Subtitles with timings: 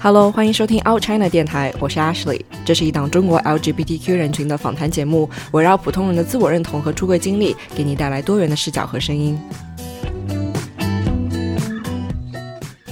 [0.00, 2.40] Hello，欢迎收听 Out China 电台，我是 Ashley。
[2.64, 9.36] 这是一档中国 LGBTQ 人群的访谈节目，围绕普通人的自我认同和出柜经历，给你带来多元的视角和声音。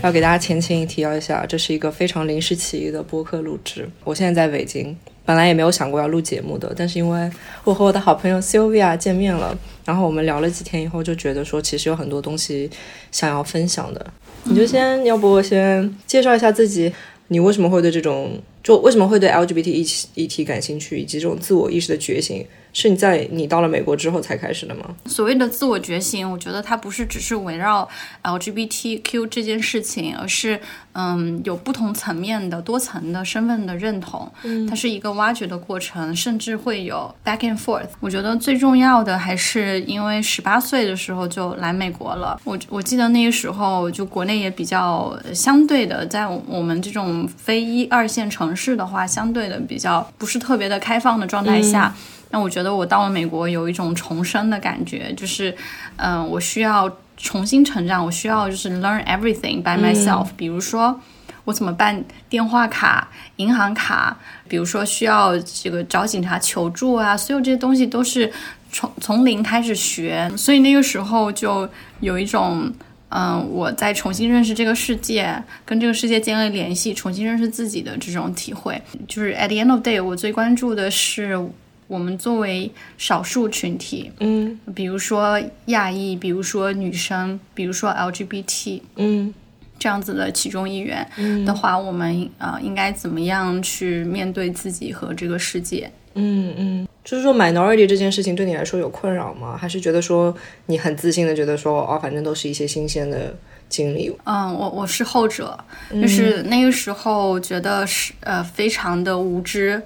[0.03, 3.89] 要给大家前情提要一下，这是一个非常临时起意的播客录制。
[4.03, 7.31] 我现在在北京，本来也没有想过要录节目的，但是因为
[7.63, 12.69] 我和我的好朋友 Sylvia 见面了，然后我们聊了几天以后，就觉得说其实有很多东西
[13.13, 14.05] 想要分享的。
[14.49, 16.93] 你就先，要不我先介绍一下自己，
[17.29, 22.47] 你为什么会对这种，就为什么会对 LGBT 议题议题感兴趣，以及这种自我意识的觉醒，
[22.79, 24.85] 是你在你到了美国之后才开始的吗？
[25.07, 27.89] 所谓的自我觉醒，我觉得它不是只是围绕
[28.23, 30.61] LGBTQ 这件事情，而是
[30.93, 34.31] 嗯有不同层面的多层的身份的认同，
[34.69, 37.89] 它是一个挖掘的过程，甚至会有 back and forth。
[37.99, 51.95] 我觉得最重要的还是因为十八岁的时候就来美国了，我我记得那个时候就国内也比较相对的，在我们这种非一二线城市的话，相对的比较不是特别的开放的状态下。
[52.31, 55.57] 那我觉得我到了美国有一种重生的感觉，就是，
[55.97, 60.27] 嗯，我需要重新成长，我需要就是 learn everything by myself。
[60.37, 61.01] 比如说，
[61.45, 64.19] 我怎么办电话卡、银行卡，
[64.49, 68.31] 比如说需要这个找警察求助啊，所有这些东西都是
[68.73, 70.31] 从从零开始学。
[70.37, 71.67] 所以那个时候就
[72.01, 72.71] 有一种，
[73.11, 78.83] 嗯，我在重新认识这个世界，跟这个世界建立联系，重新认识自己的这种体会。
[79.07, 81.49] 就是 at the end of day，我最关注的是。
[81.89, 89.33] 我们作为少数群体，嗯，比如说亚裔，比如说女生，比如说 LGBT，嗯，
[89.79, 91.09] 这样子的其中一员
[91.45, 95.91] 的话，我们呃应该怎么样去面对自己和这个世界？
[96.15, 99.57] 嗯嗯，就是说 minority 这件事情对你来说有困扰吗？
[99.57, 100.35] 还是觉得说
[100.67, 103.37] 你很自信的觉得说哦，反正都是一些新鲜的
[103.69, 104.11] 经历？
[104.25, 105.57] 嗯，我我是后者，
[105.93, 109.81] 就是那个时候觉得是呃非常的无知。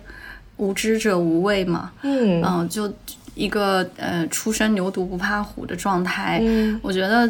[0.61, 2.93] 无知者无畏嘛，嗯嗯，就
[3.35, 6.39] 一个呃，初生牛犊不怕虎的状态。
[6.43, 7.29] 嗯，我觉得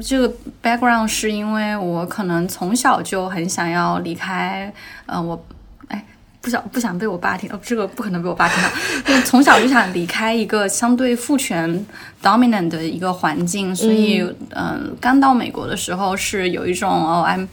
[0.00, 4.72] 这个 background 是因为我可能从小就很想要离开，
[5.06, 5.40] 呃，我
[5.86, 6.04] 哎，
[6.40, 8.68] 不想不想被我爸听到，这个不可能被我爸听到。
[9.06, 11.86] 就从小就想离开一个相对父权
[12.20, 17.46] dominant 的一个环境，所以嗯，刚到美国的时候是有一种哦，I'm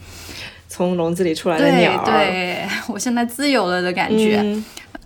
[0.67, 4.43] 从笼子里出来的鸟，对我现在自由了的感觉。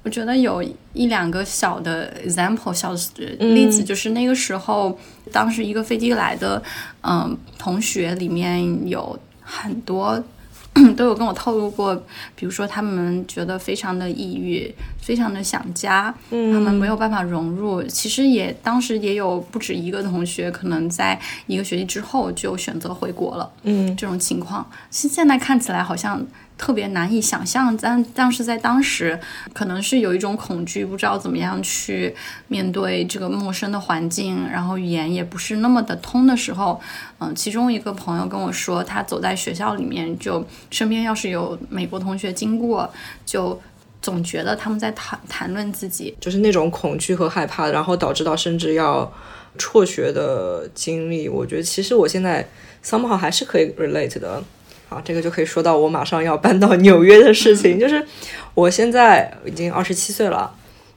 [0.04, 0.62] 我觉得有
[0.94, 2.94] 一两个小的 example 小
[3.40, 5.00] 例子，就是那个时候，
[5.32, 6.62] 当时一个飞机来的，
[7.02, 10.22] 嗯，同学里面有很多
[10.98, 11.96] 都有跟我透露过，
[12.36, 14.70] 比如说他们觉得非常的抑郁，
[15.00, 17.82] 非常的想家，他们没有办法融入。
[17.84, 23.50] 其实也当时也有不止一个同学，可能在一个学期之后就选择回国了。
[23.64, 26.22] 嗯，这种情况，现现在看起来好像。
[26.58, 29.20] 特别难以想象，但但是在当时，
[29.54, 32.16] 可能是有一种恐惧，不知道怎么样去
[32.48, 36.80] 面对这个陌生的环境，然后语言也不是那么的通的时候，
[37.20, 42.90] 嗯，其中一个朋友跟我说，他走在学校里面，就身边要是有美国同学经过，
[43.26, 43.60] 就
[44.02, 49.12] 总觉得他们在谈谈论自己，就是那种恐惧和害怕，然后导致到甚至要
[49.58, 51.28] 辍学的经历。
[51.28, 52.48] 我觉得其实我现在
[52.86, 54.44] somehow 还是可以 relate 的。
[54.94, 58.06] 啊，这个就可以说到我马上要搬到纽约的事情， 就是
[58.54, 60.56] 我现在已经二十七岁了，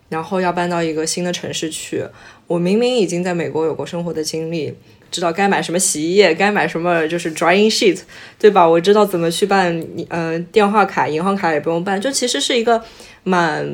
[0.08, 2.04] 然后要搬到一个新的城市去。
[2.46, 4.72] 我明明已经在美国有过生活的经历，
[5.10, 8.00] 知道该买什么洗衣液，该买什么就是 drying sheet，
[8.38, 8.68] 对吧？
[8.68, 12.80] 我知道怎么去办，呃，电话卡、银行卡也不用办，就其实是一个
[13.24, 13.66] 蛮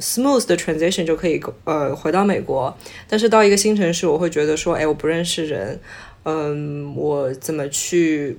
[0.00, 2.74] smooth 的 transition 就可以呃回到美国。
[3.06, 5.78] 但是到一个新城市，我会觉得说，哎，我不认识人，
[6.22, 8.38] 嗯，我怎么去？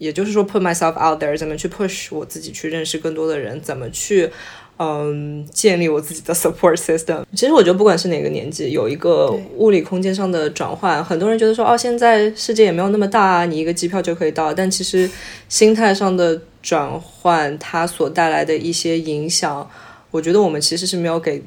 [0.00, 4.30] 也就是说，put myself out there，怎么去 push 我自己去认识更多的人，怎么去，
[4.78, 7.22] 嗯，建立我自己的 support system。
[7.36, 14.54] 其实我觉得，不管是哪个年纪，有一个物理空间上的转换，很多人觉得说，哦，现在世界也没有那么大啊，你一个机票就可以到。
[14.54, 15.08] 但其实
[15.50, 19.68] 心态上的转换，它所带来的一些影响，
[20.10, 21.42] 我觉得我们其实是没有给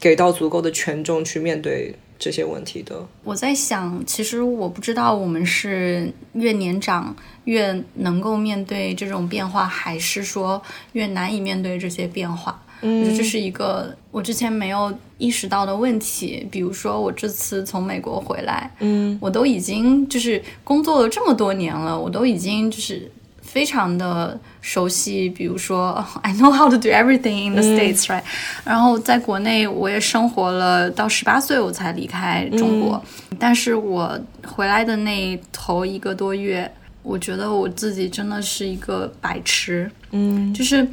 [0.00, 1.94] 给到足够的权重去面对。
[2.22, 10.60] 这些问题的，我在想，其实我不知道我们是越年长越能够面对这种变化，还是说
[10.92, 12.60] 越难以面对这些变化。
[12.82, 16.46] 嗯，我觉得这是一个我之前没有意识到的问题。
[16.50, 23.10] 比如说，我这次从美国回来，嗯，我都已经就是工作了这么多年了，我都已经就是。
[23.42, 25.92] 非常的熟悉，比如说，
[26.22, 28.22] I know how to do everything in the states, right？
[28.64, 33.02] 然后在国内我也生活了到十八岁，我才离开中国。
[33.40, 34.16] 但是我
[34.46, 36.70] 回来的那头一个多月，
[37.02, 40.86] 我觉得我自己真的是一个白痴，嗯，就是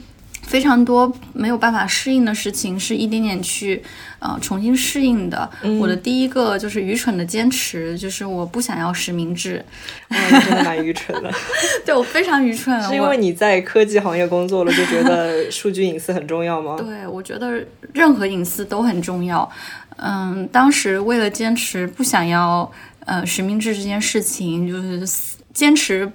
[0.44, 3.84] 非常多没有办法适应的事情，是一点点去
[4.20, 5.50] 呃重新适应的。
[5.80, 9.64] 我的第一个就是愚蠢的坚持，就是我不想要实名制。
[10.10, 11.30] 哇，你真的蛮愚蠢的。
[11.86, 16.78] 对我非常愚蠢，是因为你在科技行业工作了，就觉得数据隐私很重要吗？
[16.80, 17.62] 对，我觉得
[17.94, 19.50] 任何隐私都很重要。
[19.98, 22.72] 嗯，当时为了坚持不想要
[23.06, 25.06] 呃实名制这件事情，就是
[25.58, 26.08] 坚持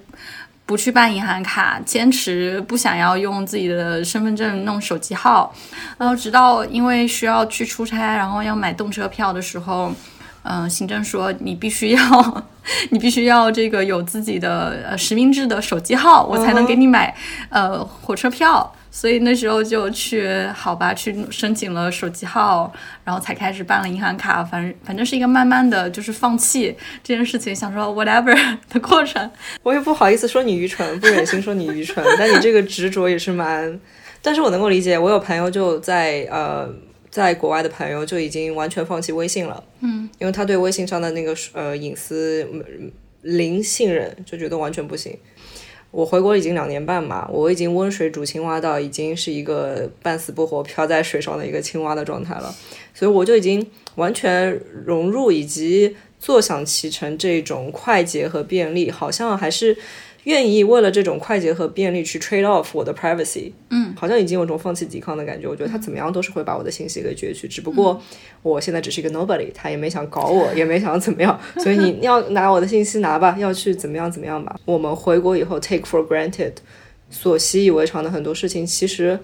[0.65, 5.53] 不去办银行卡，坚持不想要用自己的身份证弄手机号，
[5.97, 9.91] 然后直到因为需要去出差，然后要买动车票的时候，
[10.43, 12.43] 嗯、行政说你必须要
[12.89, 17.13] 你必须要这个有自己的呃实名制的手机号，我才能给你买、
[17.49, 18.73] 呃火车票。
[18.95, 22.71] 所以那时候就去好吧，去申请了手机号，
[23.03, 24.43] 然后才开始办了银行卡。
[24.43, 28.37] 反正反正是一个慢慢的就是放弃这件事情，想说 whatever
[28.69, 29.31] 的过程。
[29.63, 33.79] 我也不好意思说你愚蠢，不忍心说你愚蠢，但你这个执着也是蛮……
[34.21, 36.71] 但是我能够理解，我有朋友就在呃，
[37.09, 42.91] 在国外的朋友就已经完全放弃微信了，嗯，因为他对微信上的那个呃隐私嗯
[43.23, 45.17] 零信任，就觉得完全不行。
[45.93, 52.53] 我回国已经两年半嘛，我已经温水煮青蛙到已经是一个半死不活漂在水上的一个青蛙的状态了，
[52.95, 53.63] 所以我就已经
[53.93, 59.77] 完全融入以及坐享其成这种快捷和便利，好像还是
[60.23, 63.51] 愿意为了这种快捷和便利去 trade off 我的 privacy。
[63.69, 65.47] 嗯，好像已经有种放弃抵抗的感觉。
[65.47, 68.01] 我觉得他怎么样都是会把我的信息给攫取，只不过
[68.41, 71.39] 我现在只是一个 nobody，他也没想搞我，也没想怎么样。
[71.57, 74.59] 所以你要拿我的信息拿吧，要去怎么样怎么样吧。
[74.65, 76.53] 我们回国以后 take for granted，
[77.09, 79.19] 所习以为常的很多事情，其实。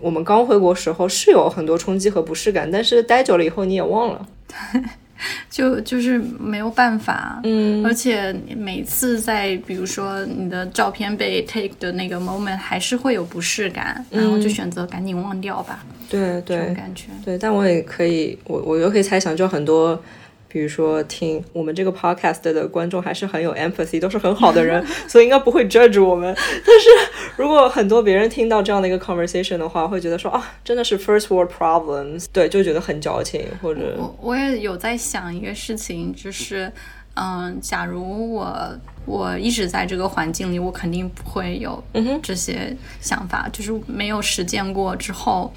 [0.00, 4.28] 我们刚回国时候是有很多冲击和不适感，但是待久了以后你也忘了。
[5.50, 16.74] 就就是没有办法，嗯，而且每次在比如说你的照片被 take 的那个 moment，还是会有不适感，然后就选择赶紧忘掉吧，对这种对。
[16.74, 17.04] 感觉。
[17.24, 20.00] 对，但我也可以，我我又可以猜想，就很多，
[20.48, 26.34] 比如说听我们这个 podcast 的观众还是很有 empathy，都是很好的人， 所以应该不会 judge 我们。
[26.36, 26.88] 但是
[27.36, 36.72] 如果很多别人听到这样的一个 conversation 的话，会觉得说啊，真的是 first world problems，对，就觉得很矫情，或者我我也有在想一个事情，就是，
[37.14, 38.56] 嗯，假如我
[39.04, 41.82] 我一直在这个环境里，我肯定不会有
[42.22, 45.52] 这些想法，就是没有实践过之后，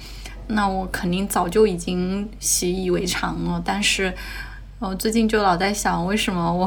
[0.48, 3.62] 那我肯定早就已经习以为常了。
[3.64, 4.12] 但是，
[4.80, 6.66] 我最近就老在想，为什么我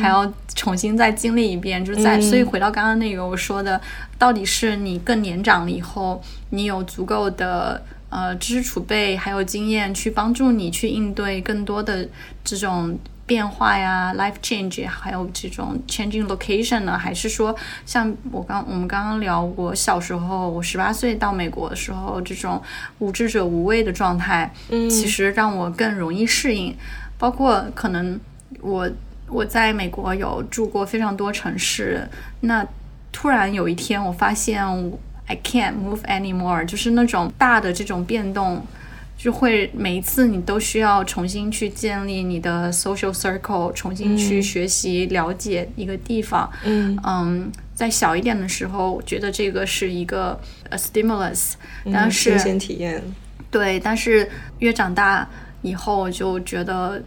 [0.00, 1.84] 还要重新再经历一遍？
[1.84, 3.78] 就是在，所以回到刚刚那个我说的，
[4.18, 12.08] 到底是你更年长了以后，你有足够的呃知识储备还有经验去帮助你去应对更多的
[12.42, 16.96] 这种变化呀，life change，还有这种 changing location 呢？
[16.96, 17.54] 还是说
[17.84, 22.62] 像我刚我们刚刚聊，我小时候我十八岁到美国的时候，这种
[23.00, 26.74] 无知者无畏的状态，嗯其实让我更容易适应，
[27.20, 28.18] 包括可能
[28.60, 28.90] 我
[29.28, 32.08] 我在美国有住过非常多城市，
[32.40, 32.66] 那
[33.12, 34.58] 突然有一天我发现
[35.26, 38.64] I can't move anymore，就是那种大的这种变动，
[39.18, 46.50] 就会每一次你都需要重新去建立你的 social circle，重新去学习了解一个地方。
[46.64, 51.52] 嗯嗯，在小一点的时候，我觉得这个是一个呃 stimulus，
[51.92, 53.02] 但是、新鲜体验，
[53.50, 55.28] 对，但是越长大
[55.62, 57.02] 以后，就觉得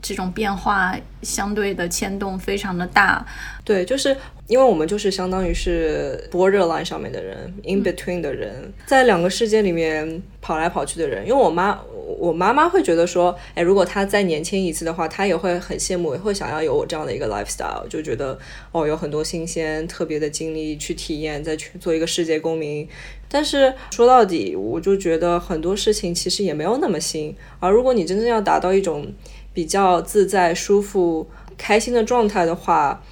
[0.00, 3.24] 这种变化相对的牵动非常的大。
[3.64, 4.16] 对，就是
[4.48, 11.26] 因为我们就是相当于是 borderline 上面的人，in between 的人，在两个世界里面跑来跑去的人。
[11.26, 11.76] 因为我妈，
[12.16, 18.38] 我妈妈会觉得说，哎，如果她再年轻一次的话，她也会很羡慕，也会想要有我这样的一个 lifestyle，就觉得
[18.70, 22.88] 哦，有很多新鲜、特别的经历去体验，再去做一个世界公民。
[23.28, 27.34] 但是说到底，我就觉得很多事情其实也没有那么新。
[27.58, 29.12] 而如果你真正要达到一种
[29.52, 33.02] 比较自在、舒服、开心的状态的话，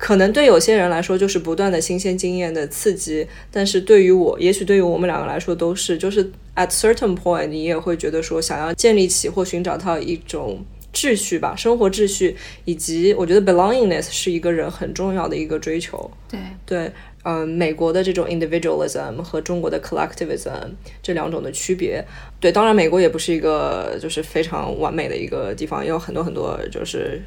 [0.00, 6.24] 可能对有些人来说就是不断的新鲜经验的刺激，但是对于我，也许对于我们两个来说都是，就是
[6.56, 16.10] at certain point，你也会觉得说想要建立起或寻找到一种秩序吧，生活秩序，以及我觉得 belongingness 是一个人很重要的一个追求。
[16.30, 16.90] 对，对，
[17.24, 20.70] 嗯、美国的这种 individualism 和中国的 collectivism
[21.02, 22.02] 这两种的区别。
[22.40, 27.20] 对，当然美国也不是一个就是非常完美的一个地方，也有很多很多就是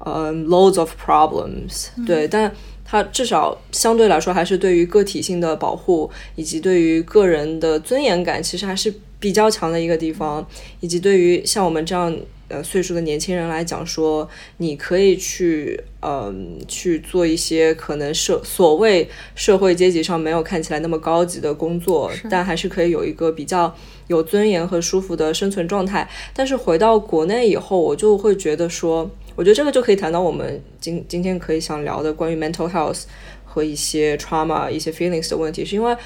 [0.00, 2.52] 呃 loads of problems、对，但
[2.84, 10.46] 它至少相对来说还是对于个体性的保护，以及对于个人的尊严感，其实还是比较强的一个地方，
[10.80, 12.14] 以及对于像我们这样
[12.48, 23.72] 呃岁数的年轻人来讲，说你可以去嗯去做一些可能社所谓社会阶级上没有看起来那么高级的工作，但还是可以有一个比较
[24.08, 26.08] 有尊严和舒服的生存状态。
[26.34, 33.04] 但是回到国内以后，我就会觉得说，我觉得这个就可以谈到我们今今天可以想聊的关于 mental health
[33.44, 35.96] 和一些 trauma、一些 feelings 的问题，是因为。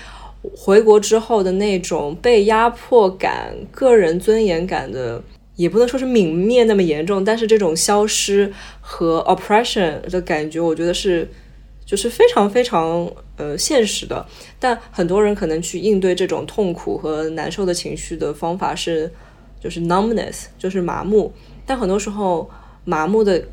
[0.54, 5.22] 回国之后的那种被压迫感、个人尊严感的，
[5.56, 8.52] 也不能说是泯灭那么严重，但是这种消失
[8.82, 11.26] 和 oppression 的感觉，我觉得是
[11.86, 14.26] 就是非常非常呃现实的。
[14.60, 19.10] 但很多人可能去应对这种痛苦和难受的情绪的方法是，
[19.58, 21.32] 就是 numbness，就是麻木。
[21.64, 22.50] 但很多时候，
[22.84, 23.44] 麻木的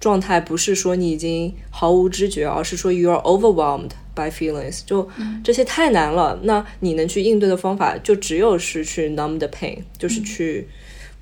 [0.00, 3.90] 状态不是说你已经毫无知觉，而是说 you are overwhelmed。
[4.14, 5.08] By feelings，就
[5.42, 6.38] 这些太难了。
[6.42, 10.68] 那你能去应对的方法，就只有是去 numb the pain，就是去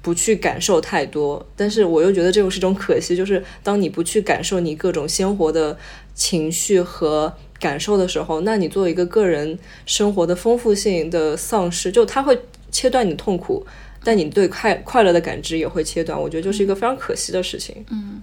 [0.02, 1.46] 不去感受太多。
[1.54, 5.78] 但是我又觉得这又是一种可惜，就是当你不去感受你各种鲜活的
[6.14, 12.36] 情绪和感受的时候，那你作为一个个人生活的丰富性的丧失，就它会
[12.72, 13.64] 切断你的痛苦，
[14.02, 16.20] 但你对快快乐的感知也会切断。
[16.20, 17.84] 我觉得就是一个非常可惜的事情。
[17.90, 18.22] 嗯。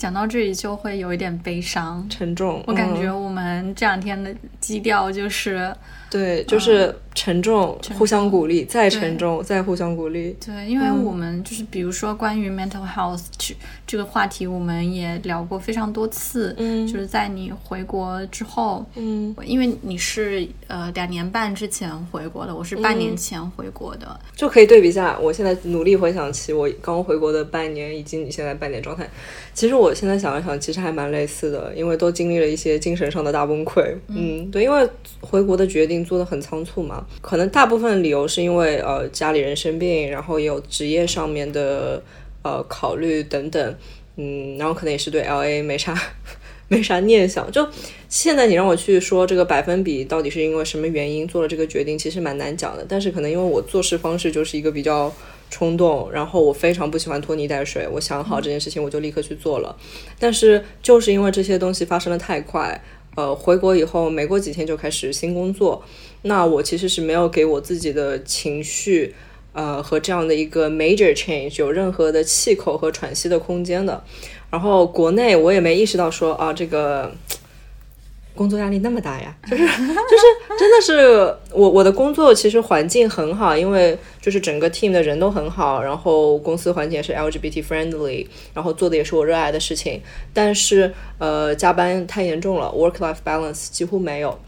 [0.00, 2.64] 讲到这里就会有一点悲伤、沉重。
[2.66, 5.76] 我感觉我们这两天的基调就是，
[6.10, 10.36] 对，就是沉重，互相鼓励，再沉重，再互相鼓励。
[10.44, 13.54] 对，因为我们就是比如说关于 mental health 这
[13.86, 16.54] 这个话题，我们也聊过非常多次。
[16.58, 25.16] 嗯，就是在你回国之后，嗯，因为你是呃两年半之前回国的，我是半年前回国的，就可以对比一下。
[25.20, 29.08] 我现在努力回想起我刚回国的半年，以及你现在半年状态。
[29.54, 33.94] 其实我现在想一想，其实还蛮类似的，因为都经历了一些精神上的大崩溃。
[34.08, 34.88] 嗯，对，因为
[35.20, 42.02] 回国的决定做的很仓促嘛，可能大部分理由是因为呃家里人生病，然后也有职业上面的
[42.42, 43.76] 呃考虑等等。
[44.16, 45.96] 嗯，然后可能也是对 L A 没啥
[46.68, 47.50] 没啥念想。
[47.50, 47.66] 就
[48.08, 52.84] 现在你让我去说这个百分比到底是因为什么原因做了这个决定，其实蛮难讲的。
[52.88, 55.12] 但是可能因为我做事方式就是一个比较。
[55.52, 57.84] 冲动，然后我非常不喜欢拖泥带水。
[57.90, 59.76] 我想好这件事情，我就立刻去做了。
[60.16, 62.80] 但是就是因为这些东西发生的太快，
[63.14, 65.82] 呃，回国以后没过几天就开始新工作，
[66.22, 69.14] 那我其实是没有给我自己的情绪，
[69.52, 74.02] 呃，和这样的一个 major change 有任何的气口和喘息的空间的。
[74.50, 77.12] 然后国内我也没意识到说啊这个。
[78.34, 80.24] 工作压力那么大呀， 就是就是
[80.58, 90.00] 真的是我我的工作其实环境很好，因为就是整个 team 的人都很好，然后公司环境也是 LGBT friendly，然后做的也是我热爱的事情，
[90.32, 94.38] 但是呃加班太严重了，work life balance 几乎没有。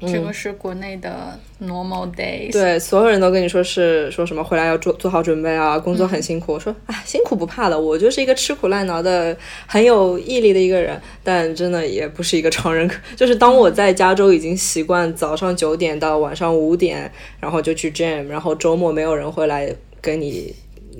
[0.00, 2.52] 这个是国内的 normal days。
[2.52, 6.54] 对，所有人都跟你说是说什么回来要做做好准备啊，工作很辛苦。
[6.54, 9.36] 我说，哎，辛苦不怕的，我就是一个吃苦耐劳的、
[9.66, 11.00] 很有毅力的一个人。
[11.22, 12.90] 但真的也不是一个常人。
[13.16, 17.10] 就是当我在加州已经习惯早上九点到晚上五点，
[17.40, 20.54] 然后就去 gym，然后周末没有人会来跟你。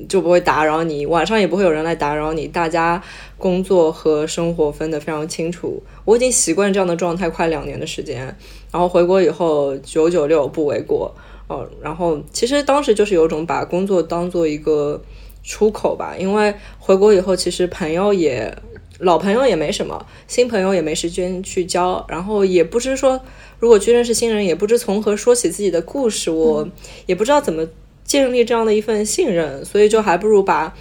[0.09, 3.03] 就不会打扰你，晚上也不会有人来打扰你，大家
[3.39, 5.83] 工作和生活分得非常清楚。
[6.05, 8.37] 我已经习惯这样的状态快两年的时间，
[8.71, 11.15] 然后回国以后九九六不为过，
[11.49, 15.01] 哦，然后其实当时就是有种把工作当做一个
[15.43, 18.55] 出口吧，因为回国以后其实朋友也
[18.99, 23.21] 老朋友也没什么，新朋友也没时间去交，然后也不知说
[23.59, 26.69] 如果去认识新人，也不知从何说起自己的故事，我
[27.07, 27.67] 也不知道怎么。
[28.07, 30.75] 建立这样的一份信任，所以就还不如把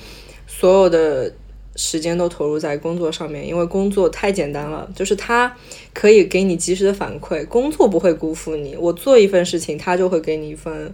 [0.47, 1.33] 所有的
[1.75, 5.53] 时间都投入在工作上面，因为工作太简单了，就是他
[5.93, 8.75] 可以给你及时的反馈，工作不会辜负你。
[8.79, 10.93] 我做一份事情，他就会给你一份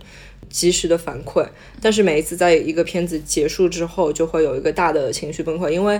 [0.50, 1.46] 及时的反馈。
[1.82, 6.00] 但是每一次在一个片子结束之后，就会有一个大的情绪崩溃，因为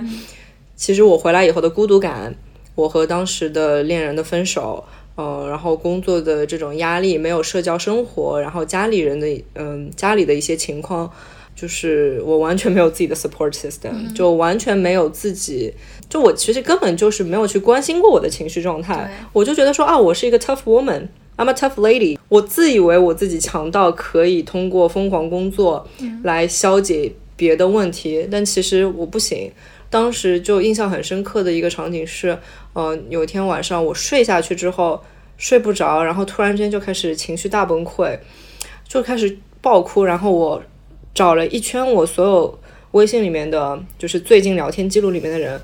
[0.74, 2.34] 其实我回来以后的孤独感，
[2.74, 4.84] 我和当时的恋人的分手。
[5.14, 11.10] 呃，然后工作的这种压力，没有社交生活，然后家里人的，嗯，家里的一些情况，
[11.54, 15.72] 就是我完全没有自己的 support system，就完全没有自己，
[16.08, 25.86] 就我其实根本就是没有去关心过我的情绪状态，我就觉得说啊，我是一个 tough woman，I'm a tough lady，我自以为我自己强到可以通过疯狂工作
[26.22, 29.52] 来消解别的问题，但其实我不行。
[29.92, 32.38] 当时就印象很深刻的一个场景是，
[32.72, 34.98] 呃，有一天晚上我睡下去之后
[35.36, 38.18] 睡不着，然后突然之间就开始情绪大崩溃，
[38.88, 40.62] 就开始爆哭，然后我
[41.12, 42.58] 找了一圈我所有
[42.92, 45.60] 微信里面的就是最近聊天记录里面的人，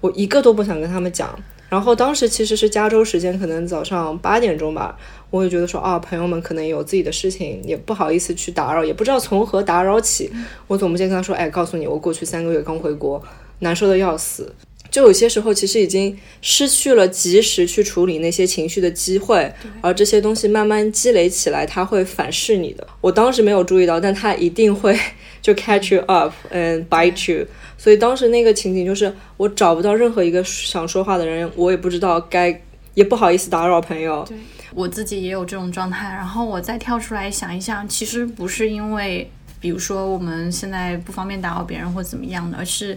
[0.00, 4.96] 我一个都不想跟他们讲，然后当时其实是加州时间，可能早上八点钟吧，
[5.28, 10.32] 我也觉得说啊，朋友们可能有自己的事情，也不好意思去打扰，也不知道从何打扰起。
[10.66, 13.22] 我总不见跟他说，哎，告诉你，我过去三个月刚回国，
[13.60, 14.54] 难受的要死。
[14.88, 22.86] 就有些时候，其实已经失去了及时去处理那些情绪的机会，而这些东西慢慢积累起来，它会反噬你的。
[23.02, 24.98] 我当时没有注意到，但它一定会
[25.42, 27.46] 就 catch you up and bite you。
[27.76, 32.62] 所以当时那个情景就是，我找不到任何一个想说话的人，我也不知道该，
[32.94, 34.24] 也不好意思打扰朋友。
[34.26, 34.36] 对
[34.72, 42.96] 我自己也有这种状态，然后我再跳出来想一想，其实不是因为，比如说我们现在不方便打扰别人或怎么样的，而是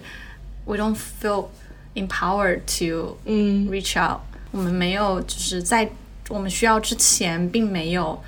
[0.69, 1.47] we don't feel
[1.95, 4.19] empowered to 嗯 reach out，
[4.51, 5.89] 我们没有就是在
[6.29, 8.21] 我们需要之前，并没有。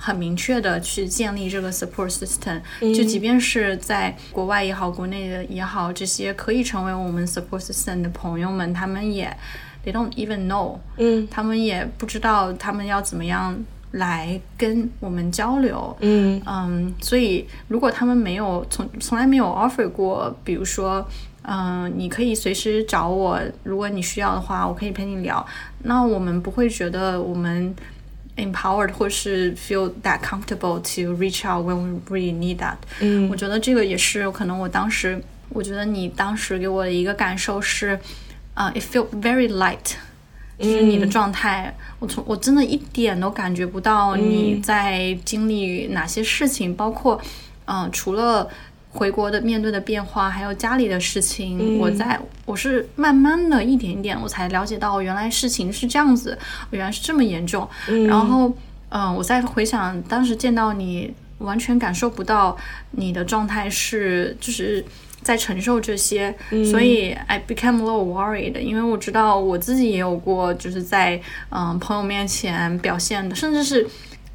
[0.00, 9.36] 很明确的去建立这个 support system，就即便是在国外也好，国内的也好，这些可以成为我们 support system 的朋友们，他们也
[9.84, 13.58] they don't even know，嗯，他们也不知道他们要怎么样
[13.90, 16.40] 来跟我们交流，嗯。
[16.46, 21.04] 嗯，所以如果他们没有从从来没有 offer 过，比如说，
[21.50, 25.44] 嗯，你可以随时找我，如果你需要的话，我可以陪你聊，
[25.84, 27.74] 那我们不会觉得我们。
[28.40, 32.76] empowered 或是 feel that comfortable to reach out when we really need that。
[33.00, 37.98] 嗯，我觉得这个也是可能我当时，我觉得你当时给我的一个感受是，
[38.54, 39.94] 啊、uh,，it felt very light，
[40.56, 47.20] 就是你的状态，我从我真的一点都感觉不到你在经历哪些事情，包括，
[47.64, 48.48] 嗯、除了。
[48.98, 56.36] 回国的面对的变化，还有家里的事情，我在我是慢慢的一点一点，我才了解到原来事情是这样子，
[56.72, 57.68] 原来是这么严重。
[58.08, 58.52] 然后，
[58.88, 62.56] 嗯，我再回想当时见到你，完全感受不到
[62.90, 64.84] 你的状态是就是
[65.22, 66.34] 在承受这些，
[66.68, 73.86] 所以 I became a little worried，因为我知道我自己也有过就是在嗯朋友面前表现的，甚至是。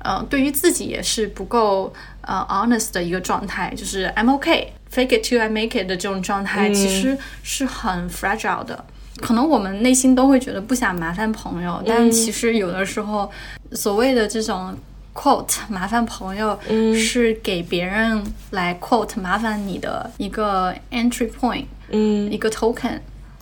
[0.06, 8.84] 呃，对于自己也是不够呃 honest 的一个状态，就是 I'm OK，fake it till I make it 的这种状态，其实是很 fragile 的。
[9.22, 13.30] 可能我们内心都会觉得不想麻烦朋友，但其实有的时候，
[13.74, 14.76] 所谓的这种
[15.14, 16.58] quote 麻烦朋友，
[16.96, 23.00] 是给别人来 quote 麻烦你的一个 entry point，嗯，一个 token。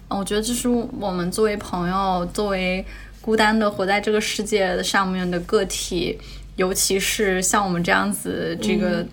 [0.10, 2.86] 我觉得这是我们作为朋友，作为
[3.22, 6.20] 孤单的活在这个世界上面的个体。
[6.56, 9.06] 尤其是像我们这样子，这个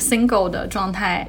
[0.00, 1.26] single 的状态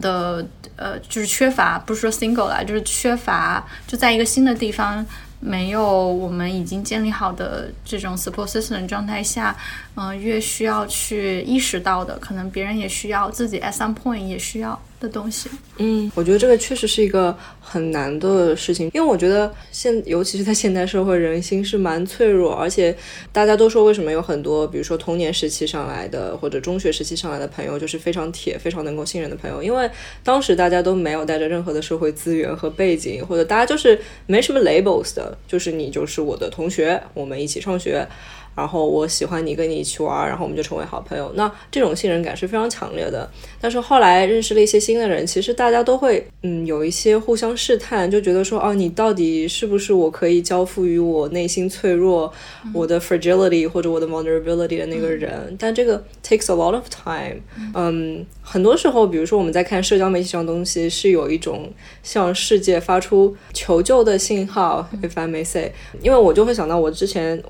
[0.00, 0.44] 的，
[0.76, 5.04] 呃，就是缺乏，不是说 single 啦，就是缺乏，就在一个新的地方，
[5.38, 9.56] 没有我们已经建立好的这种 support system 状态下，
[9.94, 14.80] 嗯，越需要去意识到的，可能别人也需要，自己 at some point 也需要。
[15.00, 22.94] 的东西，嗯，我觉得这个确实是一个很难的事情，因为我觉得现，尤其是在现代社会，人心是蛮脆弱，而且
[23.32, 29.90] 大家都说，为什么有很多，比如说童年时期上来的或者中学时期上来的朋友，就是非常铁、非常能够信任的朋友，因为
[30.22, 38.06] 当时大家都没有带着任何的社会资源和背景，或者大家就是没什么 labels 的，就是你就是我的同学，我们一起上学。
[38.54, 41.32] 然后我喜欢你，跟你一起玩，然后我们就成为好朋友。
[41.34, 43.28] 那这种信任感是非常强烈的。
[43.60, 52.30] 但是后来认识了一些新的人，其实大家都会，嗯，有一些互相试探，就觉得说，哦，你到底是不是我可以交付于我内心脆弱、
[52.74, 55.56] 我的 fragility 或者我的 vulnerability 的那个人？
[55.58, 57.40] 但这个 takes a lot of time。
[57.74, 61.70] 嗯，很多时候，比如说我们在看社交媒体上的东西，是有一种
[62.02, 65.72] 向世界发出求救的信号，if I may say。
[66.02, 67.42] 因为我就会想到我之前。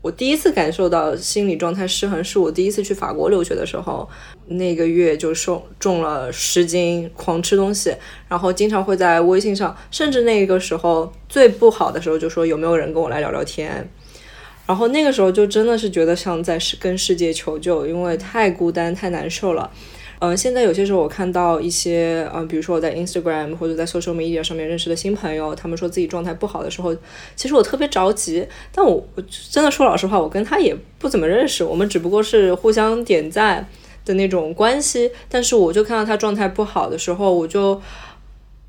[0.00, 4.08] 我第一次感受到心理状态失衡，是我第一次去法国留学的时候，
[4.46, 7.92] 那个月就瘦重了十斤，狂吃东西，
[8.28, 13.90] 然后经常会在微信上，甚至那个时候最不好的时候就说有没有人跟我来聊聊天，
[14.66, 19.68] 然后那个时候就真的是觉得像在跟世界求救，因为太孤单太难受了。
[20.20, 26.92] 嗯，现在有些时候我看到一些，嗯，比如说我在 Instagram 或者在 social media 上面认识的新朋友，他们说自己状态不好的时候，
[27.36, 28.44] 其实我特别着急。
[28.72, 33.64] 但我我真的说老实话，我跟他也不怎么认识，我们只不过是互相点赞
[34.04, 35.08] 的那种关系。
[35.28, 37.80] 但是我就看到他状态不好的时候，我就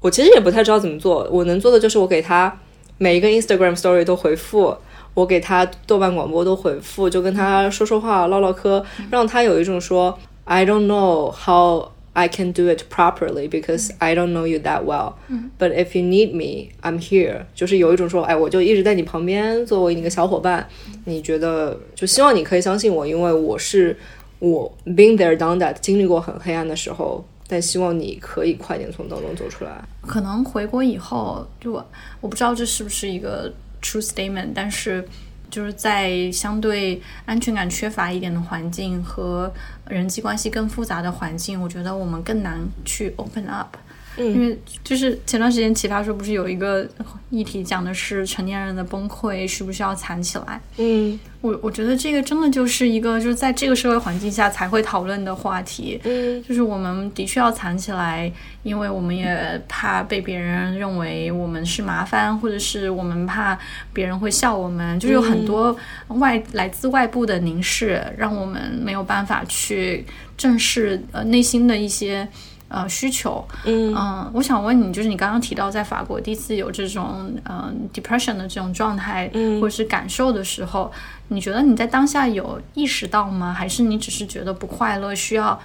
[0.02, 1.28] 我其实也不太知道怎么做。
[1.32, 2.56] 我能做的就是我给他
[3.00, 4.78] 每一个 Instagram story 都回复，
[5.16, 10.16] 我给他豆瓣广播都回复，就跟他说说话唠唠嗑，让他有一种说。
[10.52, 15.14] I don't know how I can do it properly because I don't know you that well.
[15.60, 17.46] But if you need me, I'm here.
[17.54, 20.68] 就是有一种说，哎，我就一直在你旁边，作为你的小伙伴。
[21.06, 23.96] 你觉得，就希望你可以相信我，因为我是
[24.40, 27.24] 我 been there done that，经历过很黑暗的时候。
[27.48, 29.72] 但希望你可以快点从当中走出来。
[30.02, 31.88] 可能回国以后，就我
[32.22, 35.08] 我不知道这是不是一个 true statement，但是
[35.50, 39.52] 就是在相对安全感缺乏一点的环境和
[39.88, 43.76] 人际关系更复杂的环境，我觉得我们更难去 open up。
[44.20, 46.88] 因为就是前段时间奇葩说不是有一个
[47.30, 50.62] 议题讲的是成年人的崩溃需不需要藏起来？
[50.78, 56.00] 嗯，我我觉得这个真的就是一个就是在这个社会环境下才会讨论的话题。
[56.04, 58.32] 嗯，就是我们的确要藏起来，
[58.64, 63.58] 因为我们也怕被别人认为我们是麻烦，或者是我们怕
[63.94, 65.76] 别人会笑我们，就是有很多
[66.08, 70.06] 外来自外部的凝视，让我们没有办法去
[70.36, 72.28] 正视呃内心的一些。
[72.70, 80.92] 呃，需求，嗯嗯，我想问你，就是你刚刚提到在法国第一次有这种嗯 depression 的这种状态，嗯或者是感受的时候，
[81.30, 83.52] 你觉得你在当下有意识到吗？
[83.52, 85.60] 还是你只是觉得不快乐，需要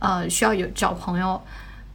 [0.00, 1.40] 呃需要有找朋友？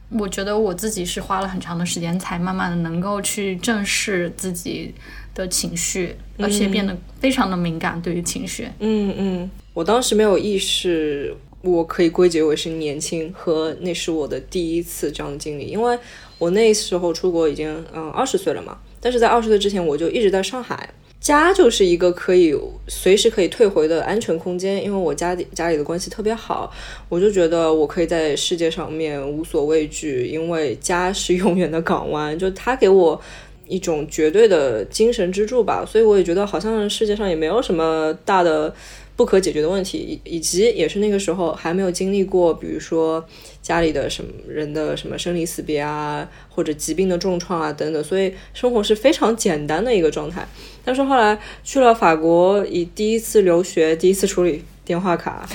[0.08, 4.94] 我觉得我自己是花了很长的时间，才慢慢的能够去正视自己
[5.34, 8.70] 的情绪，而且变得非常的敏感对于情绪。
[8.78, 11.36] 嗯嗯，我当时没有意识。
[11.72, 15.98] 我可以归结为是年轻和那是我的第一次这样的经历，因为
[16.38, 20.88] 我那时候出国已经嗯二十岁了嘛，但是在二十岁之前我就一直在上海，
[21.20, 22.54] 家就是一个可以
[22.86, 26.72] 随时可以退回的安全空间，因为我家里家里的关系特别好，
[27.08, 33.20] 我就觉得我可以在世界上面无所畏惧，因为家是永远的港湾，就他给我
[33.68, 38.74] 一种绝对的精神支柱吧，所以我也觉得好像世界上也没有什么大的。
[39.16, 43.26] 不可解决的问题，以以及也是那个时候还没有经历过，比如说
[43.62, 50.46] 家里的什么人的什么生离死别啊，或者疾病的重创啊等等，所以生活是非常简单的一个状态。
[50.84, 55.48] 但是后来去了法国，以第一次留学，第一次处理电话卡，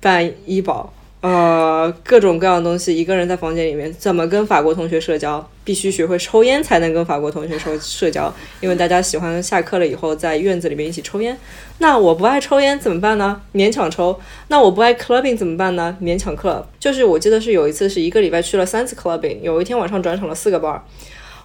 [0.00, 0.94] 办医保。
[1.22, 5.48] 呃，各种各样的东西，一个人在房间里面怎么跟法国同学社交？
[5.64, 11.38] 必须学会抽烟才能跟法国同学社社交，因为大家喜欢下课了以后在院子里面一起抽烟。
[11.78, 13.40] 那我不爱抽烟怎么办呢？
[13.54, 14.18] 勉强抽。
[14.48, 15.96] 那我不爱 clubbing 怎么办呢？
[16.02, 16.64] 勉强 club。
[16.80, 20.80] 就是我记得是有一次是一个礼拜去了三次 clubbing，有一天晚上转场了四个 bar。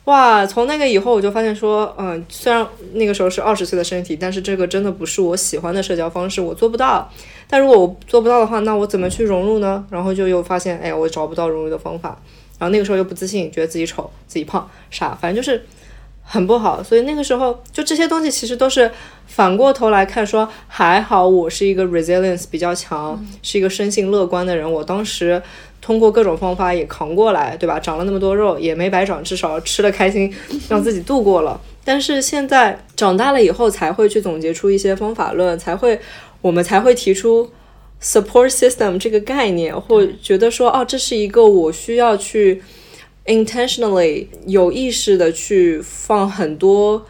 [0.08, 7.12] 哇，从那个以后我就发现说，嗯，虽然那个时候是二十岁的身体，但是这个真的不是我喜欢的社交方式，我做不到。
[7.50, 9.86] 但如果我做不到的话，那我怎么去融入呢？
[9.90, 12.18] 然后就又发现，哎，我找不到融入的方法。
[12.58, 15.62] 然后那个时候又不自信，觉得自己丑、自己胖、傻，反正就是
[16.24, 16.82] 很不好。
[16.82, 18.90] 所以那个时候就这些东西其实都是
[19.26, 24.72] 反过头来看，说还好我是一个 resilience 比较强，是一个生性乐观的人。
[24.72, 25.44] 我当时。
[25.82, 27.80] 通过各种方法也扛过来，对吧？
[27.80, 30.34] 长了那么多肉也没白长，至少吃的开心，
[30.68, 31.60] 让自己度过了。
[31.86, 35.98] 但是现在长大了以后，才会去总结出一些方法论，才会
[36.42, 37.50] 我们才会提出
[38.02, 42.62] support system 这个概念，或觉得说，哦，这是一个我需要去
[43.26, 47.06] intentionally 有意识的去放很多，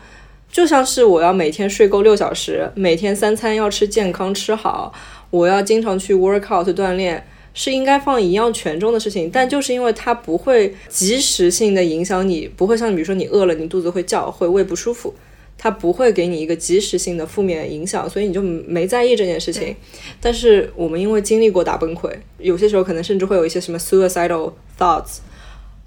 [0.52, 4.94] 就像是我要每天睡够六小时，每天三餐要吃健康吃好，
[5.32, 7.26] 我要经常去 work out 锻炼。
[7.60, 15.12] 是应该放一样权重的事情，但就是因为它不会及时性的影响你，不会像比如说你饿了，你肚子会叫，会胃不舒服，
[15.58, 19.76] 它不会给你一个及时性的负面影响，所以你就没在意这件事情。
[20.22, 25.18] 但是我们因为经历过大崩溃，有些时候可能甚至会有一些什么 suicidal thoughts，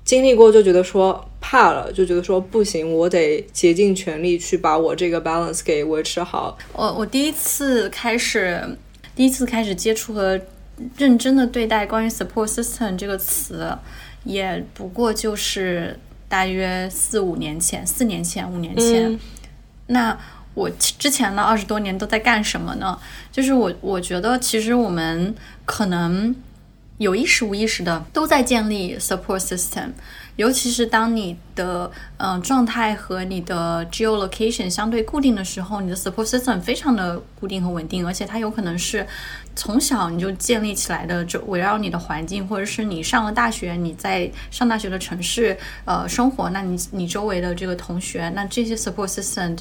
[0.04, 6.59] 经历过就觉得说怕了，就觉得说不行，我得竭尽全力去把我这个 balance 给维持好。
[6.72, 8.61] 我我第一次开始，
[9.14, 10.40] 第一次开始接触和。
[10.97, 13.77] 认真的对待关于 support system 这个词，
[14.25, 19.19] 也不过就是大约四五年前、四年前、五年前。
[19.87, 20.16] 那
[20.55, 22.99] 我之前的二十多年都在干什么呢？
[23.33, 26.35] 就是我我觉得，其实我们可能
[26.99, 29.90] 有意识无意识的都在建立 support system。
[30.40, 39.07] 尤其是当你的嗯状态和你的 geolocation 相对固定的时候，你的 support system 非常的固定和稳定，而且它有可能是
[39.55, 49.55] 从小你就建立起来的，就围绕你的环境，或者是你上了大学，你在上大学的城市呃生活，那你你周围的这个同学，那这些 support system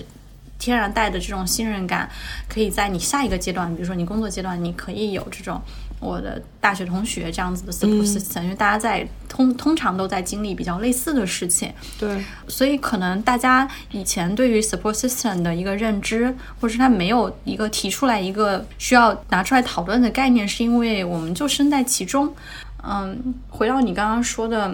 [0.60, 2.10] 天然带的这种信任感，
[2.48, 5.62] 可以在你下一个阶段，比如说你工作阶段，你可以有这种。
[6.00, 22.34] 我的大学同学这样子的 support system，因为大家在通通常都在经历比较类似的事情，对，所以可能大家以前对于 support system 的一个认知，或者是他没有一个提出来一个需要拿出来讨论的概念，是因为我们就身在其中。
[22.82, 24.74] 嗯，回到你刚刚说的，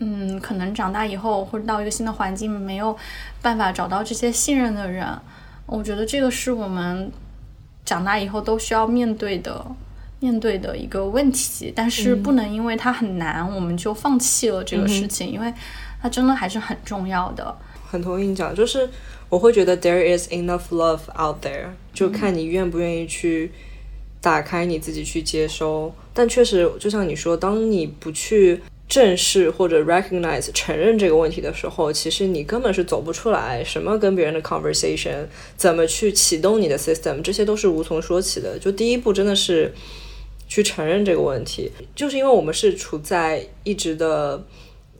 [0.00, 2.94] 嗯，可能长大以后或者到一个新的环境，没有
[3.40, 5.06] 办法找到这些信任的人，
[5.64, 7.10] 我觉得这个是我们
[7.82, 9.64] 长大以后都需要面对的。
[10.20, 15.52] 面对的一个问题，但是不能因为它很难，我们就放弃了这个事情，因为
[16.00, 17.54] 它真的还是很重要的。
[17.88, 18.88] 很同意你讲，就是
[19.28, 23.52] 我会觉得 there is enough love out there，就看你愿不愿意去
[24.20, 25.94] 打开你自己去接收。
[26.12, 33.62] 但确实，就像你说，当你不去正视或者 recognize 承认这个问题的时候，其实你根本是走不出来。
[33.62, 35.26] 什么跟别人的 conversation，
[35.56, 38.58] 怎么去启动你的 system，这些都是无从说起的。
[38.58, 39.74] 就第一步真的是
[40.46, 44.44] 去承认这个问题，就是因为我们是处在一直的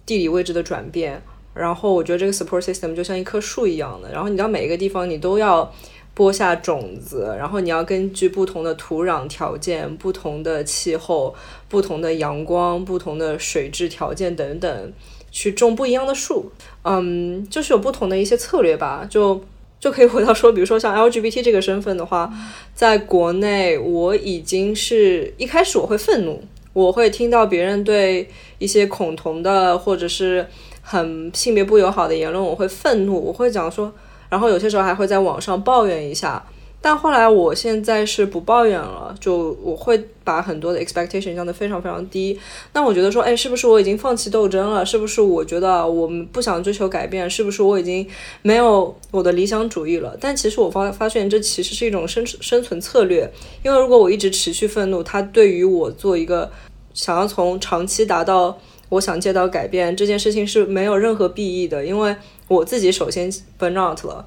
[0.04, 1.22] 地理位置的转变。
[1.54, 5.72] 然后我觉得这个 support system 就像一棵树一样的，然后你到每一个地方你都要
[6.12, 11.34] 播下种子，然后你要根据不同的土壤条件、不同的气候、
[11.66, 14.92] 不同的阳光、不同的水质条件等等，
[15.30, 16.52] 去种不一样的树。
[16.82, 19.06] 嗯，就是有不同的一些策略吧。
[19.08, 19.42] 就
[19.78, 22.32] 就可以回到说，比如说像 LGBT 这个身份的话，
[22.74, 30.46] 在国内我已经是一开始我会愤怒，我会听到别人对一些恐同的或者是。
[30.88, 33.92] 很性别不友好的言论，我会愤怒，我会讲说，
[34.28, 36.40] 然后有些时候还会在网上抱怨一下。
[36.86, 42.38] 但后来我现在是不抱怨了，就我会把很多的 expectation 降得非常非常低。
[42.74, 44.86] 那我觉得说，哎，是不是我已经放弃斗争了？
[44.86, 47.28] 是不是我觉得我们不想追求改变？
[47.28, 48.06] 是不是我已经
[48.42, 50.16] 没有我的理想主义了？
[50.20, 53.28] 但其实我发发现，这其实是一种生生存策略。
[53.64, 56.48] 因为如果我一直持续愤怒，它对于我做一个
[56.94, 58.56] 想要从长期达到。
[58.88, 62.14] 我想见到改变这件事情是没有任何裨益的，因为
[62.46, 64.24] 我自己首先 burn out 了，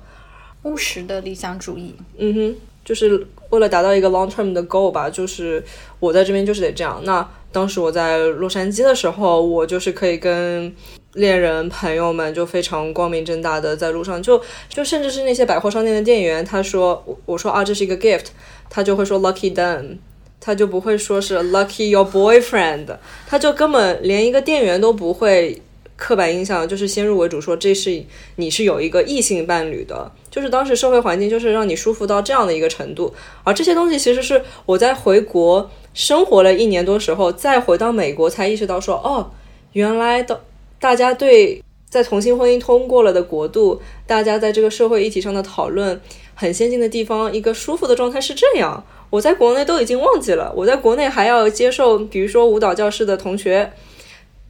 [0.64, 5.64] 务实的理想主义，嗯哼，就是为了达到一个 long term 的 goal 吧，就是
[6.00, 7.02] 我在这边就是得这样。
[7.04, 10.74] 那当时我在洛杉矶的时候，我就是可以跟
[11.14, 18.26] 恋人朋友们就非常光明正大的在路上，就就甚至是那些百货商店的店员，他说我我说啊这是一个 gift，
[18.70, 19.98] 他就会说 lucky them。
[20.42, 22.86] 他就不会说是 lucky your boyfriend，
[23.28, 25.62] 他就根本连一个店员都不会
[26.00, 28.02] 刻板印象，就是先入为主说这是
[28.38, 39.30] 你是有一个异性伴侣的，就是当时社会环境就是让你舒服到这样的一个程度，而这些东西其实是我在回国生活了一年多时候，再回到美国才意识到说，哦，
[39.74, 40.42] 原来的
[40.80, 46.00] 大家对在同性婚姻通过了的国度，大家在这个社会议题上的讨论
[46.34, 48.82] 很先进的地方，一个舒服的状态是这样。
[49.10, 53.74] 我在国内都已经忘记了，我在国内还要接受，比如说舞蹈教室的同学，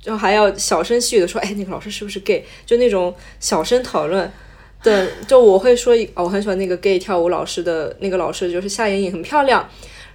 [0.02, 2.46] 就还要小声细语的说，哎，那个老师是不是 gay？
[2.66, 4.32] 就那种小声讨论
[4.82, 9.68] 对，就我会说，哦，我很喜欢那个 gay 跳舞老师的那个老师，就是夏妍颖很漂亮。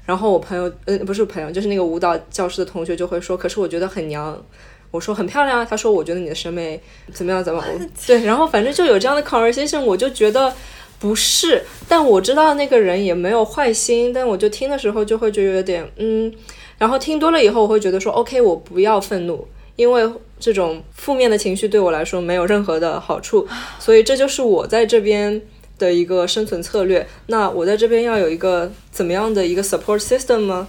[0.06, 4.42] 然后我朋友，呃，不是朋友，就是那个舞蹈教室的同学就会说，可是我觉得很娘。
[4.90, 6.80] 我说很漂亮啊，他说我觉得你的审美
[7.12, 7.42] 怎么样？
[7.42, 7.62] 怎么？
[8.06, 10.54] 对，然后反正就有这样的 conversation，我就觉得。
[11.00, 16.32] 不是，但我知道那个人也没有坏心，但我就听的时候就会觉得有点嗯，
[16.78, 23.46] 然后听多了以后，我会觉得说，OK，我不要愤怒，因为这种负面的情绪对我来说没有任何的好处，
[23.78, 25.40] 所以这就是我在这边
[25.78, 27.06] 的一个生存策略。
[27.26, 30.68] 那我在这边要有一个怎么样的一个 support system 吗？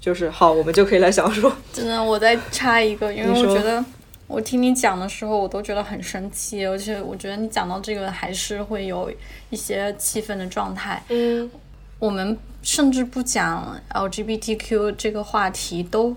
[0.00, 3.84] 就是好，我们就可以来想说，真的，我再插一个，因为我觉得。
[4.28, 9.12] 我听你讲的时候，我都觉得很生气，而且我觉得你讲到这个还是会有
[9.50, 11.02] 一些气愤的状态。
[11.10, 11.50] 嗯，
[11.98, 16.16] 我们甚至不讲 LGBTQ 这个话题，都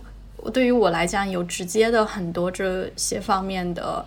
[0.49, 4.05] 对于我来讲有直接的很多这些方面的，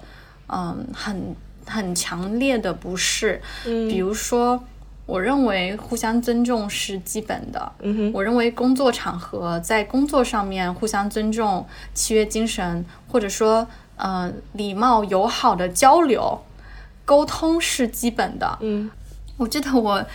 [0.49, 3.41] 嗯，很很强烈的不适。
[3.67, 4.63] 嗯，比如说，
[5.07, 7.73] 我认为互相尊重是基本的。
[7.81, 13.67] 嗯哼，我认为工作场合在工作上面互相尊重、契约精神，或者说。
[14.01, 16.41] 嗯，礼貌友好的交流、
[17.05, 18.57] 沟通是基本的。
[18.61, 18.89] 嗯，
[19.37, 20.07] 我记得我，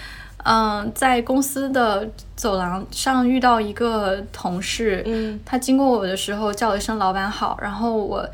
[0.44, 8.28] 嗯，在公司的走廊上遇到一个同事，嗯，他经过我的时候叫了一声“老板好”，然后我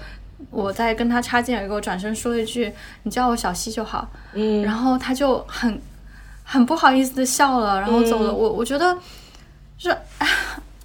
[0.51, 2.71] 我在跟他擦肩而过，转身说了一句
[3.03, 5.79] “你叫我小西就好”，嗯，然后他就很
[6.43, 8.33] 很不好意思的笑了，然后走了。
[8.33, 8.97] 我我觉得
[9.77, 9.89] 是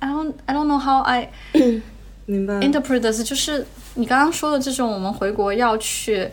[0.01, 1.31] ，I don't I don't know how I
[2.27, 3.67] 明白 interpret this，就是。
[3.97, 6.29] 你刚刚说的这种，我们回国要去，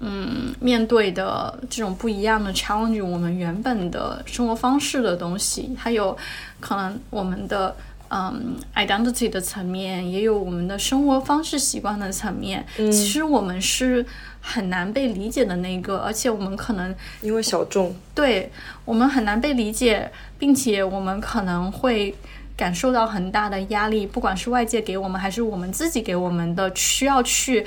[0.00, 6.16] 嗯，面对的这种不一样的 challenge，我们原本的生活方式的东西，还有
[6.60, 7.74] 可能我们的
[8.08, 12.64] 嗯 identity 的层面，也有我们的生活方式习惯的层面。
[12.78, 14.04] 嗯，其实我们是
[14.40, 18.50] 很难被理解的那个，而且我们可能因为小众，对
[18.84, 22.14] 我们很难被理解，并且我们可能会。
[22.56, 27.66] 感受到很大的压力，不管是外界给我们，还是我们自己给我们的，需要去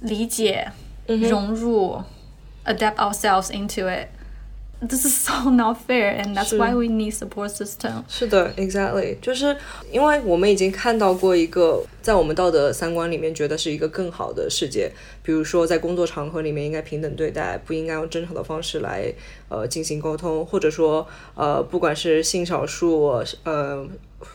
[0.00, 0.68] 理解、
[1.06, 2.00] 融入
[2.64, 4.08] ，adapt ourselves into it。
[4.86, 8.02] this is so not fair, and that's why we need support system.
[8.06, 9.56] 是的，exactly，就是
[9.90, 14.90] 因为我们已经看到过一个在我们道德三观里面觉得是一个更好的世界，
[15.22, 19.10] 比如说在工作场合里面应该平等对待，不应该用争吵的方式来
[19.48, 23.86] 呃进行沟通，或者说呃不管是性少数呃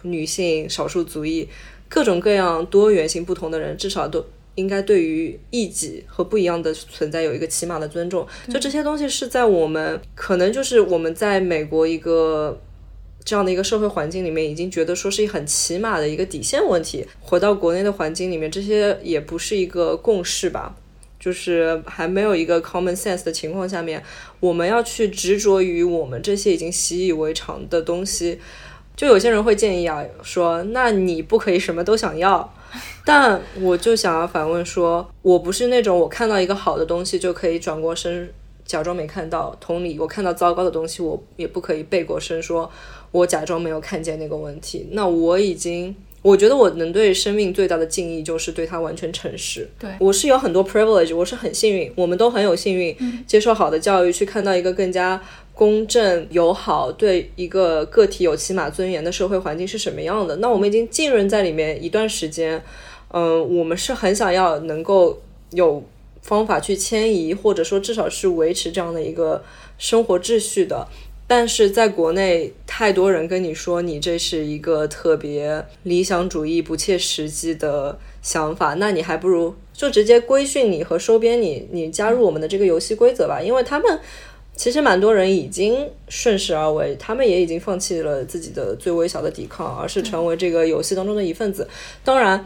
[0.01, 1.47] 女性少数族裔
[1.87, 4.25] 各种各样多元性不同的人，至少都。
[4.55, 12.59] 应该对于异己和不一样的存在有一个起码的尊重，就这些东西是在我们可能就是我们在美国一个
[13.23, 17.05] 这样的一个社会环境里面，已经觉得说是很起码的一个底线问题。
[17.21, 20.75] 回到国内的环境里面，这些也不是一个共识吧，
[21.19, 24.03] 就是还没有一个 common sense 的情况下面，
[24.39, 28.39] 我们要去执着于我们这些已经习以为常的东西。
[28.95, 32.53] 就有些人会建议啊，说那你不可以什么都想要，
[33.05, 38.31] 但我就想要反问说，我不是那种我看到一个好的东西就可以转过身
[38.65, 42.69] 假装没看到，同理，我看到糟糕的东西，我也不可以背过身说，
[43.11, 44.87] 我假装没有看见那个问题。
[44.91, 49.67] 那我已经，我觉得我能对生命最大的敬意就是对它完全诚实。
[49.79, 55.19] 对我是有很多 privilege，我是很幸运，我们都很有幸运，接受好的教育，去看到一个更加
[55.59, 60.37] 公正、友好、对一个个体有起码尊严的社会环境是什么样的。
[60.37, 62.63] 那我们已经浸润在里面一段时间，
[63.09, 65.83] 嗯、我们是很想要能够有
[66.21, 69.43] 方法去迁移，或者说至少是维持这样的一个
[69.77, 70.87] 生活秩序的。
[71.27, 83.99] 但是在国内，太多人跟你说你这是一个特别理想主义、不切实际的想法，那你还不如就直接规训你和收编你，你加入我们的这个游戏规则吧，因为他们。
[84.59, 91.65] 其实蛮多人已经顺势而为，他们也已经放弃了自己的最微小的抵抗，而是成为这个游戏当中的一份子。
[92.03, 92.45] 当然，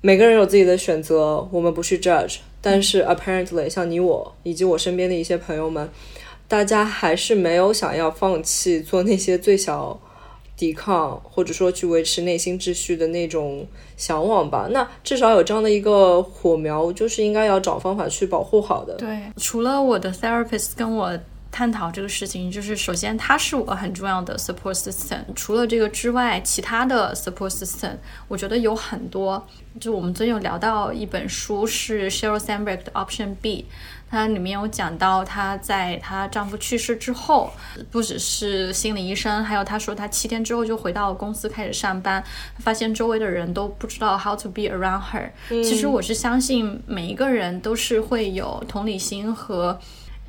[0.00, 2.36] 每个人有自己的选择，我们不去 judge。
[2.62, 5.86] 但是 apparently，像你我以及我身边的一些朋友们，
[6.48, 10.00] 大家还是没有想要放弃做那些最小
[10.56, 13.66] 抵抗，或者说去维持内心秩序的那种
[13.98, 14.66] 向往吧。
[14.70, 18.94] 那至少有这样的一个火苗，就是应该要找方法去保护好的。
[18.94, 21.14] 对，除了我的 therapist 跟我
[21.54, 25.20] 探讨这个事情，就是首先它是我很重要的 support system。
[25.36, 27.92] 除了这个之外，其他的 support system
[28.26, 29.46] 我觉得有很多。
[29.78, 33.66] 就我们最近有聊到一本书是 Sheryl Sandberg 的 Option B，
[34.10, 37.52] 它里面有讲到她在她丈夫去世之后，
[37.88, 42.22] 不只是心理医生，还有她说她七天之后就回到公司开始上班，
[42.58, 45.30] 发现周围的人都不知道 how to be around her。
[45.48, 49.78] 其实我是相信每一个人都是会有同理心和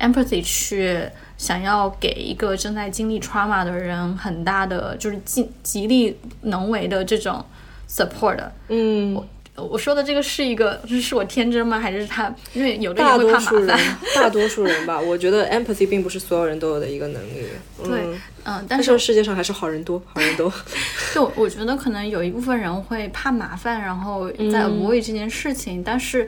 [0.00, 1.00] empathy 去
[1.38, 7.44] 想要给一个正在经历 trauma 的人很大的就是尽极力能为的这种
[7.88, 8.38] support。
[8.68, 9.20] 嗯，
[9.54, 11.80] 我说的这个是一个，就是是我天真吗？
[11.80, 12.34] 还是他？
[12.52, 13.96] 因为有的人会怕多数人麻烦。
[14.14, 17.46] 大多数人吧，我觉得 empathy 并不是所有人都有的一个能力。
[17.82, 20.52] 对嗯，嗯，但但是是世界上还是好人多，好人多。
[21.14, 26.26] 就我觉得可能有一部分人会怕麻烦，然后在 avoid 这件事情，但是，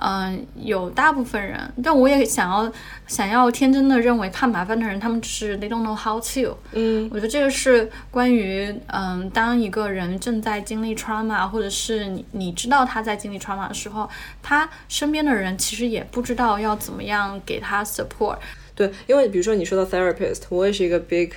[0.00, 2.72] 嗯、有大部分人，但我也想要
[3.06, 6.56] 想要天真的认为怕麻烦的人，他们只是 they don't know how to。
[6.72, 14.08] 嗯，我觉得这个是关于，嗯，当一个人正在经历 trauma，或者是你你知道他在经历 trauma 的时候，
[14.40, 18.38] 他身边的人其实也不知道要怎么样给他 support。
[18.76, 21.30] 对，因为比如说你说到 therapist，我也是一个 big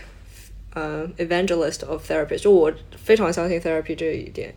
[0.75, 4.53] 呃 evangelist of therapist，就我非常相信 therapy 这一点。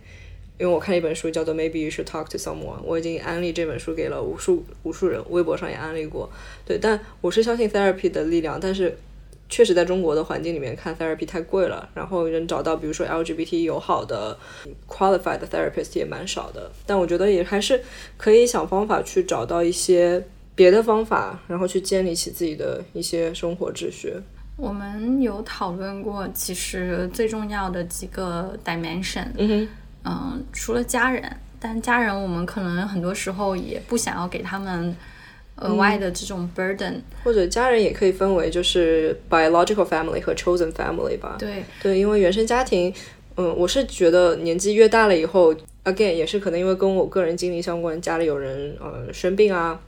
[0.57, 6.29] 因为我看了一本书叫做《Maybe You Should Talk to Someone》，我已经安利这本书给了无数无数人，微博上也安利过。
[6.65, 8.97] 对，但我是相信 therapy 的力量，但是
[9.49, 14.37] 确实在中国的环境里面看 therapy 太贵了，然后能找到比如说 LGBT 友好的
[14.87, 16.71] qualified 的 therapist 也蛮少的。
[16.85, 17.81] 但我觉得也还是
[18.17, 20.23] 可以想方法去找到一些
[20.55, 24.13] 别的方法，然后去建立起自己的一些生活秩序。
[24.57, 29.69] 我们有讨论过，其实最重要的几个 dimension，嗯哼，
[30.07, 31.23] 嗯，除了家人，
[31.59, 34.95] 但家人我们可能很多时候也不想要给他们
[35.55, 37.01] 额外的这种 burden。
[37.23, 41.37] 或者家人也可以分为就是 biological family 和 chosen family 吧。
[41.39, 42.93] 对，对，因为原生家庭，
[43.35, 45.51] 嗯，我是觉得年纪越大了以后
[45.85, 49.81] ，again 也是可能因为跟我个人经历相关，家里有人呃生病啊，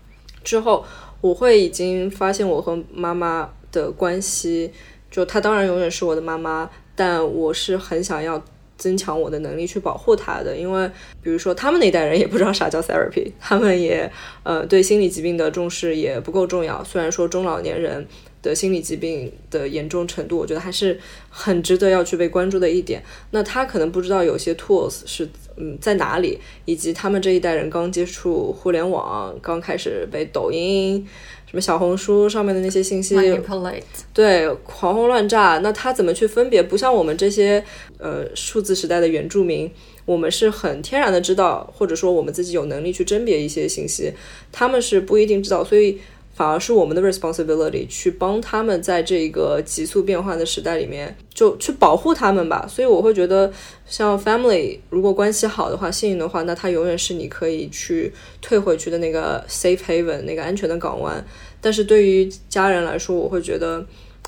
[0.43, 0.84] 之后
[1.21, 4.71] 我会已经发现我和妈妈的关系，
[5.12, 8.43] 就她当然永远是我的妈妈，但我是很想要。
[8.77, 10.89] 增强我的能力去保护他的，因为
[11.21, 14.10] 比如说他们那一代人也不知道啥叫 therapy，他们也
[14.43, 16.83] 呃对心理疾病的重视也不够重要。
[16.83, 18.06] 虽然说中老年人
[18.41, 20.99] 的心理疾病的严重程度，我觉得还是
[21.29, 23.04] 很值得要去被关注的一点。
[23.31, 25.27] 那他可能不知道有些 tools 是
[25.58, 31.06] 嗯在哪里，以及他们这一代人刚接触互联网，刚开始被抖音、
[31.50, 33.81] 什么小红书上面的那些信息，manipulate，
[34.13, 35.60] 对，狂轰乱炸。
[35.63, 36.62] 那他怎么去分别？
[36.62, 37.63] 不像我们这些
[37.98, 39.71] 呃数字时代的原住民，
[40.04, 44.12] 我们是很天然的知道，或者说我们自己有能力去甄别一些信息，
[44.52, 45.98] 他们是不一定知道，所以
[46.38, 52.67] 反而是我们的 responsibility 去帮他们在这个急速变化的时代里面，就去保护他们吧。
[52.69, 53.52] 所以我会觉得，
[53.88, 61.25] 像 family 如果关系好的话，幸运的话，那它永远是你可以去退回去的那个 safe haven 那个安全的港湾。
[61.60, 63.83] 但是对于家人来说，我会觉得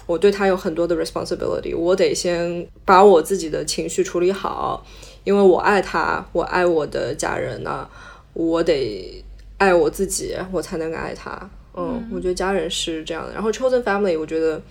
[0.07, 4.84] 我对他有很多的 responsibility，我得先把我自己的情绪处理好，
[5.24, 7.88] 因为我爱他，我爱我的家人呢，
[8.34, 9.24] 我得
[9.60, 11.47] 爱我自己，我才能爱他。
[11.80, 13.34] 嗯，我觉得家人是这样的。
[13.34, 14.61] 然后 chosen family，我觉得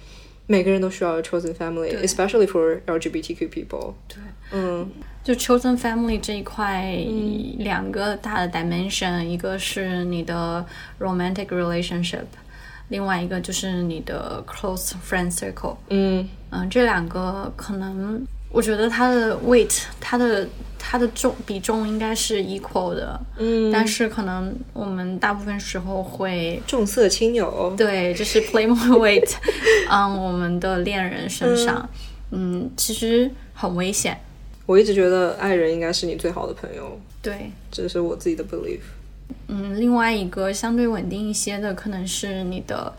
[0.47, 3.95] 每个人都需要 chosen family，especially for LGBTQ people。
[4.09, 4.19] 对，
[4.53, 4.89] 嗯
[5.25, 6.97] 就 chosen family 这一块，
[7.59, 10.65] 两个大的 dimension，一个是你的
[10.99, 12.25] romantic relationship，
[12.89, 15.77] 另外一个就是你的 close friend circle。
[15.91, 27.75] 嗯嗯，这两个可能，我觉得它的 weight，它的它的重比重应该是 equal 的，嗯，但是可能我们大部分时候会重色轻友。
[27.77, 29.31] 对，就是 play more weight
[29.91, 31.89] on 我们的恋人身上，
[32.31, 34.19] 嗯，其实很危险。
[34.65, 38.81] 我一直觉得爱人应该是你最好的朋友，对，这是我自己的 belief。
[39.49, 42.91] 嗯，另外一个相对稳定一些的，可能是你的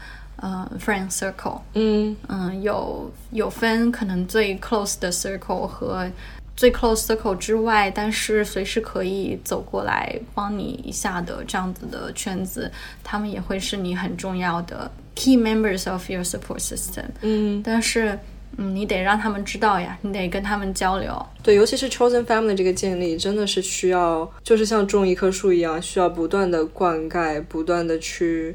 [0.42, 6.10] 呃 friend circle，嗯嗯，有有分可能最 close 的 circle 和
[6.56, 12.70] 最 close circle 之外，但是随时可以走过来帮你一下的这样子的圈子，
[13.04, 17.06] 他们也会是你很重要的 key members of your support system。
[17.22, 18.20] 嗯，但是，
[18.58, 21.26] 嗯，你得让他们知道呀，你得跟他们交流。
[21.42, 28.54] 对，尤其是 chosen family 这个建立，真的是需要，就是像种一棵树一样，需要不断的灌溉，不断的去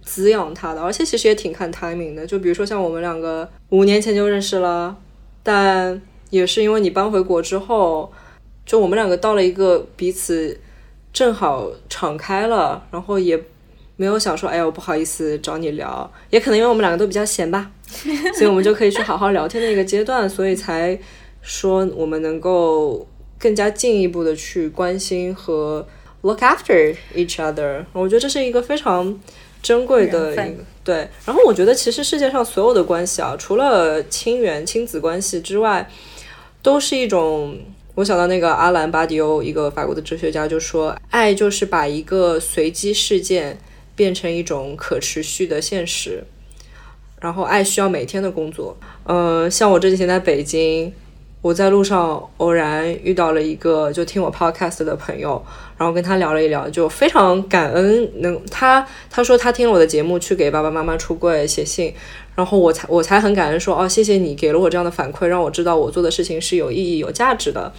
[0.00, 0.80] 滋养他的。
[0.80, 4.96] 而且其实也挺看 timing 的，就比如说像我们两个五年前就认识了，
[5.42, 8.10] 但也是因为你搬回国之后，
[8.64, 10.58] 就我们两个到了一个彼此
[11.12, 13.38] 正好敞开了，然后也
[13.96, 17.70] 没有想说，哎呀，我不好意思找你聊，也可能因为我们两个都比较闲吧，
[18.34, 20.98] 所以我们就可以去好好聊天的一个阶段，所以才
[21.42, 23.06] 说我们能够
[23.38, 25.86] 更加进一步的去关心和
[26.22, 27.84] look after each other。
[27.92, 29.20] 我觉得这是一个非常
[29.62, 31.08] 珍贵的一个对。
[31.24, 35.88] 然后我觉得其实世界上所有的关系啊，除了亲缘、亲子关系之外，
[36.60, 37.56] 都是一种。
[37.94, 43.58] 我想到那个阿兰·巴迪欧，一个法国的哲学家，就说，爱就是把一个随机事件
[43.94, 46.24] 变成一种可持续的现实。
[47.20, 48.74] 然后，爱需要每天的工作。
[49.04, 50.90] 呃，像我这几天在北京，
[51.42, 55.44] 我在路上偶然遇到了一个就听我 podcast 的朋友，
[55.76, 61.92] 然后跟他聊了一聊，就非常感恩能他他说他听了我的节目去给爸爸妈妈出柜写信，
[62.36, 67.72] 然后我才我才很感恩说哦谢谢你给了我这样的反馈，让我知道我做的事情是有意义有价值的。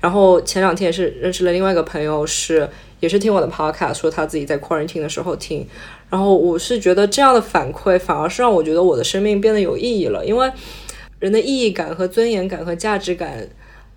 [0.00, 5.64] 然后前两天也是认识了另外一个朋友，是也是听我的 podcast，说他自己在 quarantine 的时候听，
[6.08, 10.50] 然后我是觉得这样的反馈反而是让我觉得我的生命变得有意义了，因为
[11.22, 13.46] 人的意义感和尊严感和价值感，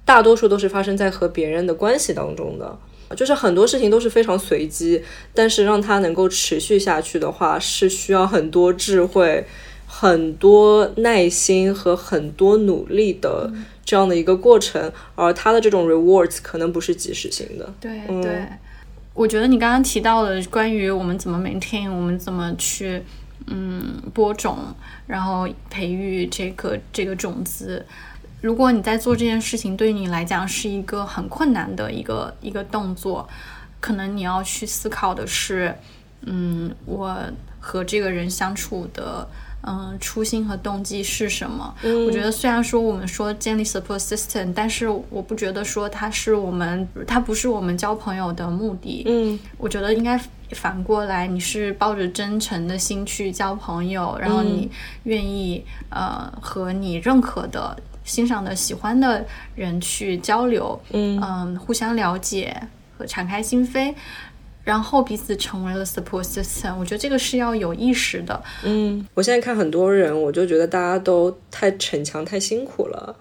[0.05, 2.77] 大多数都是发生在和别人的关系当中的。
[3.15, 5.01] 就是很多事情都是非常随机，
[5.33, 9.43] 但是让它能够持续下去的话，是需要很多智慧、
[9.87, 13.51] 很多耐心和很多努力的
[13.83, 14.91] 这样的一个过程。
[15.15, 17.73] 而它的这种 rewards 可能不是及时性的。
[17.81, 18.45] 对对，
[19.15, 23.01] 我觉得你刚刚提到的关于我们怎么 maintain，我们怎么去
[23.47, 24.75] 嗯播种，
[25.07, 27.85] 然后培育这个这个种子。
[28.41, 33.27] 如果你在做这件事情，对你来讲是一个很困难的一个一个动作，
[33.79, 35.75] 可能你要去思考的是，
[36.21, 37.17] 嗯，我
[37.59, 39.27] 和这个人相处的。
[39.67, 41.73] 嗯，初心和动机是什么？
[42.05, 49.03] 我觉得虽然说我们说建立 support system，但是我不觉得说它是我们，它不是我们交朋友的目的。
[49.07, 50.19] 嗯，我觉得应该
[50.51, 54.69] 反过来，你是抱着真诚的心去交朋友，然后你
[55.03, 62.55] 愿意、呃和你认可的、欣赏的、喜欢的人去交流，嗯互相了解
[62.97, 63.93] 和敞开心扉。
[64.65, 68.43] 然后彼此成为了 support system，我觉得这个是要有意识的。
[68.63, 73.15] 嗯，我现在看很多人，我就觉得大家都太逞强、太辛苦了。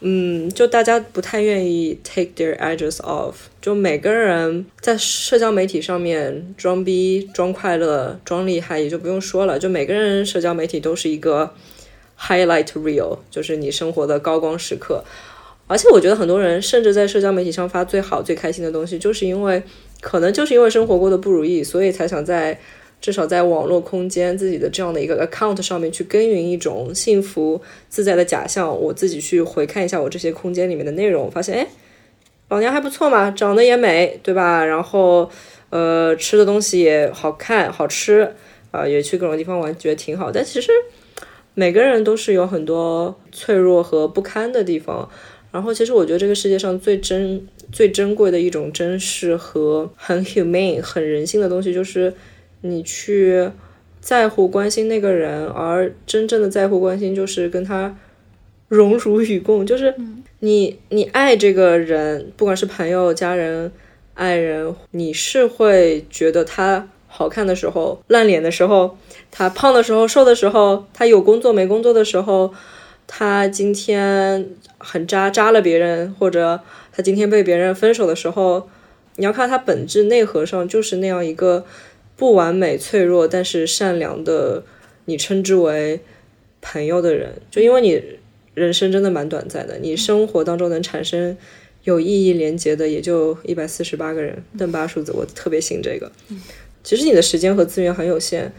[0.00, 9.58] 嗯，就大家不太愿意 take their edges off，就每个人在社交媒体上面装逼、装快乐、装厉害，也就不用说了。
[9.58, 11.52] 就每个人社交媒体都是一个
[12.16, 15.02] highlight reel，就是你生活的高光时刻。
[15.66, 19.62] 而且我觉得很多人甚至在社交媒体上发最好、最开心的东西，就是因为
[20.00, 22.58] 可能就是因为生活过得不如意，所以才想在
[23.00, 28.80] 至少在网络空间自己的这样的一个 account 上面去耕耘一种幸福自在的假象。
[28.80, 31.66] 我自己去回看一下我这些空间里面的内容，发现哎，
[32.48, 34.64] 老娘还不错嘛，长得也美，对吧？
[34.64, 35.30] 然后
[35.70, 38.34] 呃，吃的东西也好看好吃
[38.70, 40.30] 啊、也去各种地方玩，觉得挺好。
[40.30, 40.70] 但其实
[41.54, 45.08] 每个人都是有很多脆弱和不堪的地方。
[45.50, 52.12] 然后，其实我觉得这个世界上最真、最珍贵的一种珍视和很 humane、很人性的东西，就是
[52.62, 53.50] 你去
[54.00, 57.96] 在乎、关心那个人，而真正的在乎、关心，就是跟他
[58.68, 59.94] 荣辱与共，就是
[60.40, 63.70] 你你爱这个人，不管是朋友、家人、
[64.14, 68.96] 爱人，你是会觉得他好看的时候、烂脸的时候，
[69.30, 72.54] 他胖的时候、瘦的时候，他有工作没工作的时候。
[73.10, 76.60] 他今天很渣，渣了别人，或者
[76.98, 78.68] 他今天被别人分手的时候，
[79.14, 81.64] 你要看他本质内核上就是那样一个
[82.16, 84.64] 不完美、脆弱但是善良的，
[85.04, 86.00] 你称之为
[86.60, 87.34] 朋友的人。
[87.52, 88.02] 就因为你
[88.54, 91.36] 人生真的蛮短暂的，你生活当中能产生
[91.84, 96.10] 有意义连接的也就一百四十八个人，邓巴数字，我特别信这个。
[96.82, 98.52] 其实你的时间和资源很有限。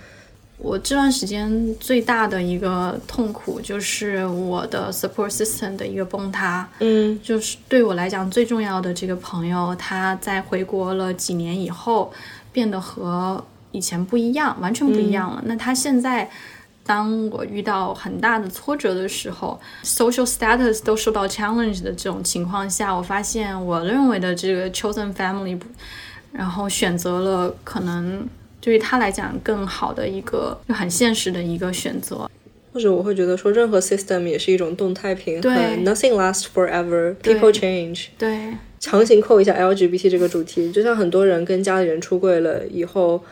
[0.62, 6.68] 我这段时间最大的一个痛苦就是我的 support system 的一个崩塌。
[6.80, 12.12] 嗯，就是对我来讲最重要的这个朋友，他在回国了几年以后，
[12.52, 13.42] 变得和
[13.72, 15.42] 以前不一样，完全不一样了。
[15.46, 16.30] 那他现在，
[16.86, 25.58] 当我遇到很大的挫折的时候，social status 都受到 challenge 的这种情况下，我发现我认为的这个 chosen family，
[26.34, 28.28] 然后选择了可能。
[28.62, 32.30] 对于他来讲，更好的一个就很现实的一个选择，
[32.74, 35.52] 或者我会觉得说，任何 system 也是一种动态平衡
[35.86, 38.08] ，nothing lasts forever，people change。
[38.18, 43.24] 对，强行扣一下 LGBT 这个主题，就像很多人跟家里人出柜了以后，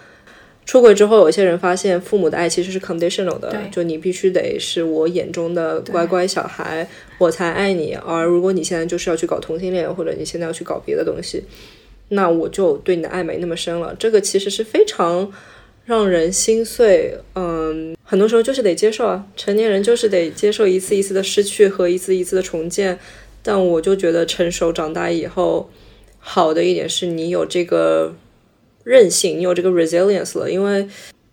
[0.65, 11.43] 出轨之后，有些人发现父母的爱其实是 conditional 的，就你必须得是我眼中的乖乖小孩，我才爱你，而如果你现在就是要去搞同性恋，或者你现在要去搞别的东西。
[12.09, 15.31] 那我就对你的爱没那么深了，这个其实是非常
[15.85, 17.17] 让人心碎。
[17.35, 22.97] 嗯，很多时候就是得接受啊，成年人就是得接受一次一次的失去和一次一次的重建。
[23.43, 25.69] 但我就觉得成熟长大以后，
[26.19, 28.13] 好的一点是你有这个
[28.83, 30.87] 韧性，你有这个 resilience 了，因为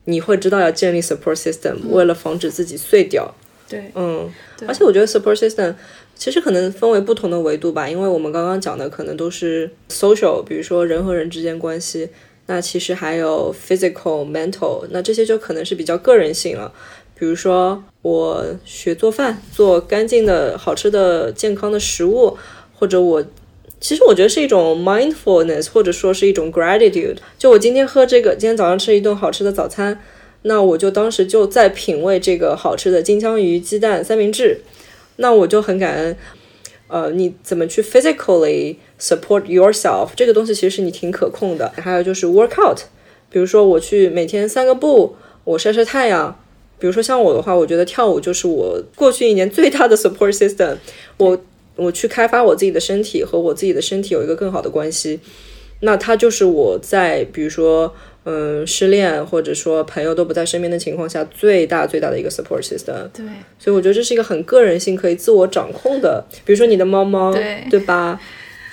[0.05, 3.33] 你会知道要建立 support system，为了防止自己碎掉。
[3.69, 4.31] 对，嗯，
[4.69, 5.75] 而且我觉得 support system。
[6.17, 12.09] 其实可能分为不同的维度吧，因为我们刚刚讲的可能都是 social，比如说人和人之间关系。
[12.47, 16.71] 那其实还有 physical、mental，那这些就可能是比较个人性了。
[17.19, 22.37] 比如说我学做饭，做干净的好吃的健康的食物，
[22.75, 23.25] 或者我
[23.81, 27.17] 其实我觉得是一种 mindfulness，或者说是一种 gratitude。
[27.39, 29.99] 就我今天喝这个，今天早上吃一顿好吃的早餐，
[30.43, 34.61] 那我就当时就在品味这个好吃的金枪鱼鸡蛋三明治。
[35.17, 36.17] 那我就很感恩，
[36.89, 41.73] 呃，你怎么去 physically support yourself 这个东西其实是你挺可控的。
[41.77, 42.81] 还有就是 work out，
[43.31, 46.39] 比如说我去每天散个步，我晒晒太阳。
[46.79, 50.77] 比如说像我的话，我觉得跳舞就是我过去一年最大的 support system。
[51.17, 51.39] 我
[51.77, 55.21] 我去开发我自己的身体和我自己的身体有一个更好的关系。
[55.81, 57.95] 那它就是我在比如说。
[58.27, 63.07] 嗯，失恋或者说朋友都不在身边的情况下，最大最大的一个 support system。
[63.13, 63.27] 对，
[63.59, 66.25] 所以我觉得这是一个很个人性可以自我掌控的。
[66.43, 68.19] 比如说你的猫猫，对对吧？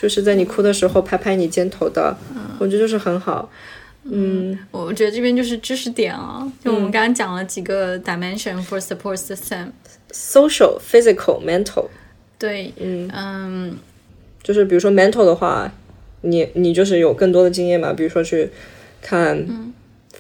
[0.02, 2.16] 就是在你哭的时候拍拍你肩头的，
[2.60, 3.52] 我觉得就是很好。
[4.06, 11.88] 嗯，我觉得这边就是知识点啊，就我们刚刚讲了几个 dimension for support system，social、physical、mental。
[12.40, 13.78] 对，嗯嗯，
[14.42, 15.70] 就是比如说 mental 的话，
[16.22, 18.50] 你你就是有更多的经验嘛，比如说去。
[19.02, 19.38] 看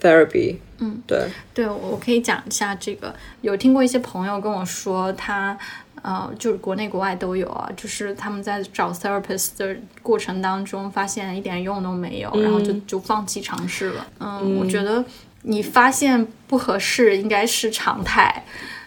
[0.01, 3.13] ，therapy，嗯，对，对我可以讲一下这个。
[3.41, 5.57] 有听过一些朋友跟我说，他
[6.01, 14.07] 呃，就是国内国外都有啊，就是他们在找 therapist 的过程当中，发现一点用都没有，然后就就放弃尝试了。
[14.19, 15.05] 嗯，我觉得
[15.43, 18.43] 你发现不合适应该是常态。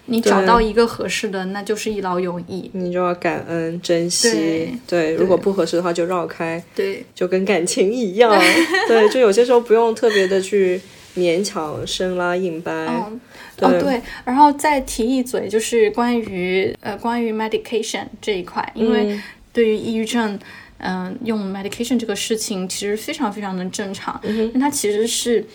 [0.07, 2.69] 你找到一个合适的，那就是一劳永逸。
[2.73, 4.77] 你就要感恩、珍惜。
[4.87, 6.63] 对，如果不合适的话，就绕开。
[6.75, 8.31] 对，就跟感情一样。
[8.87, 10.79] 对，就有些时候不用特别的去
[11.17, 12.71] 勉强生拉硬掰。
[12.71, 13.11] 哦，
[13.57, 14.01] 对。
[14.23, 19.19] 然后再提一嘴，就是关于呃关于 medication 这一块，因为
[19.51, 20.39] 对于抑郁症，
[20.77, 24.19] 嗯，用 medication 这个事情其实非常非常的正常。
[24.23, 25.45] 嗯它其实是。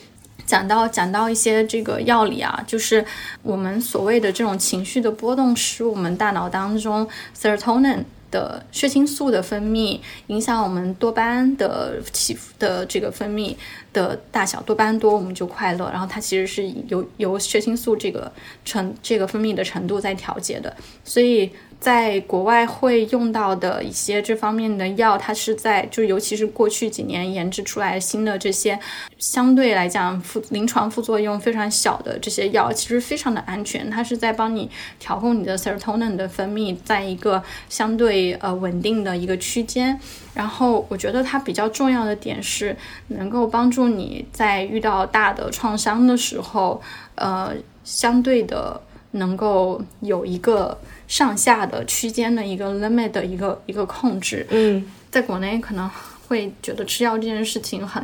[0.47, 3.05] 讲到讲到一些这个药理啊，就是
[3.43, 13.55] 我们所谓的这种情绪的波动，使我们大脑当中 serotonin 的血清素的分泌，影响我们多巴胺的起伏的这个分泌
[13.93, 18.31] 的大小，多巴胺多我们就快乐，然后它其实是由由血清素这个
[18.65, 21.51] 程这个分泌的程度在调节的，所以。
[21.81, 28.79] 在国外会用到的一些这方面的药，它是在就尤其是过去几年研制出来新的这些，
[29.19, 33.89] 相对来讲副临床副作用非常小的这些药，其实非常的安全。
[33.89, 39.99] 它是在帮你调控你的 serotonin 的分泌，在一个相对呃稳定的一个区间。
[40.35, 42.77] 然后我觉得它比较重要的点是，
[43.09, 46.83] 能够帮助你在遇到大的创伤的时候，
[47.15, 47.55] 呃，
[47.85, 48.81] 相对的
[49.13, 50.79] 能够有一个。
[51.11, 55.91] 上下的区间的一个 limit 的一个一个控制，嗯，在国内可能
[56.29, 58.01] 会觉得吃药这件事情很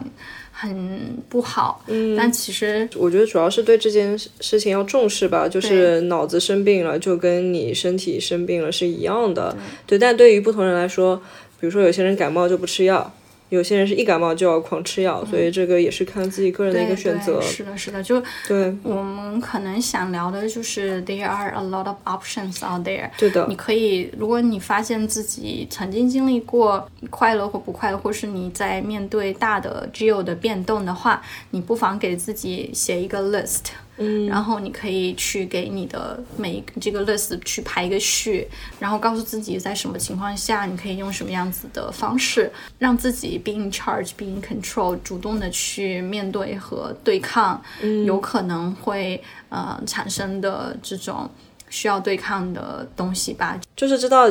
[0.50, 11.14] 很不好，嗯，但其实我觉得主要是对这件事情要重视吧，就是脑子生病了就跟你身体生病了是一样的，对，但对于不同人来说，
[11.60, 13.14] 比如说有些人感冒就不吃药。
[13.48, 17.40] 有些人是一感冒就要狂吃药，所以这个也是看自己个人的一个选择。
[17.40, 18.76] 是的，是的，就对。
[18.82, 23.08] 我们可能想聊的就是 there are a lot of options out there。
[23.16, 23.46] 对的。
[23.48, 33.60] 你可以，如果你发现自己曾经经历过快乐或不快乐，或是你在面对大的 geo 的变动的话，你不妨给自己写一个 list。
[33.98, 38.46] 嗯，然后你可以去给你的每一个这个 list 去排一个序，
[38.78, 47.62] 然后告诉自己在什么情况下你可以用什么样子的方式，让自己 be in charge, be in control，主动的去面对和对抗，
[48.04, 51.30] 有可能会呃产生的这种
[51.70, 53.58] 需要对抗的东西吧。
[53.74, 54.30] 就是知道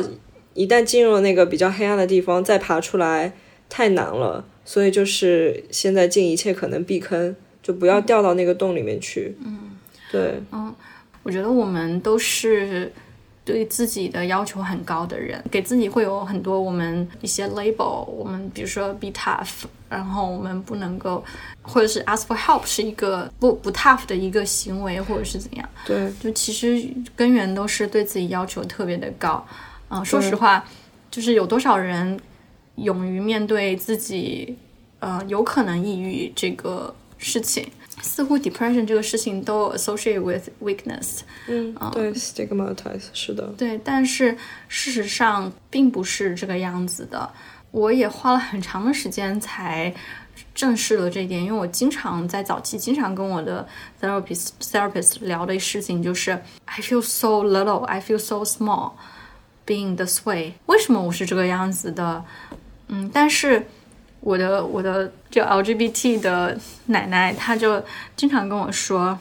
[0.54, 3.32] 一旦进入了那个比较黑暗的地方，再爬出来
[3.68, 7.34] 太难了，所以就是现在尽一切可能避坑。
[7.66, 9.36] 就不要掉到那个洞里面去。
[9.44, 9.76] 嗯，
[10.12, 10.72] 对，嗯，
[11.24, 12.92] 我觉得我们都是
[13.44, 18.04] 对自己的要求很高的人，给自己会有很多我们一些 label。
[18.04, 21.24] 我们比如说 be tough，然后我们不能够，
[21.60, 25.68] 或者是 ask for help 是一个不不 tough 的一个行为，或者是怎样。
[25.84, 29.44] 对，就其实根源都是对自己要求特别的高。
[29.88, 30.64] 嗯，说实话，
[31.10, 32.16] 就是有多少人
[32.76, 34.56] 勇于面对自己，
[35.00, 36.94] 呃，有可能抑郁这个。
[37.18, 37.66] 事情
[38.02, 44.36] 似乎 depression 这个事情都 associate with weakness，嗯，对，stigmatize 是的，对，但是
[44.68, 47.28] 事实上并不是这个样子的。
[47.70, 49.92] 我也花了很长的时间才
[50.54, 53.66] 正视了这一点，因为我经常在早期经常跟我的
[54.00, 56.30] therapist therapist 聊的事情就是
[56.66, 58.92] I feel so little, I feel so small
[59.66, 60.54] being this way。
[60.66, 62.24] 为什么我是这个样子的？
[62.88, 63.66] 嗯，但是。
[64.26, 67.80] 我的我的就 LGBT 的奶奶，她就
[68.16, 69.16] 经常跟我说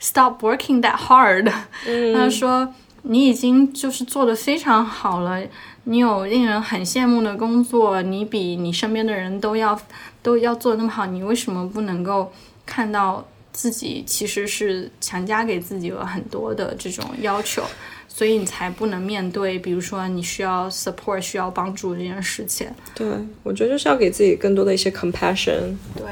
[0.00, 1.52] ，Stop working that hard。
[2.16, 2.72] 她说
[3.02, 5.42] 你已经就是做的非常好了，
[5.84, 9.78] 你有令人很羡慕的工作，你比你身边的人都要
[10.22, 12.32] 都要做的那么好，你为什么不能够
[12.64, 13.22] 看到
[13.54, 17.62] 自己其实是强加给自己了很多的这种要求？
[18.06, 22.68] 所以你才不能面对，比如说你需要 support、需要帮助这件事情。
[22.94, 23.08] 对，
[23.42, 25.74] 我觉得就是要给自己更多的一些 compassion。
[25.96, 26.06] 对，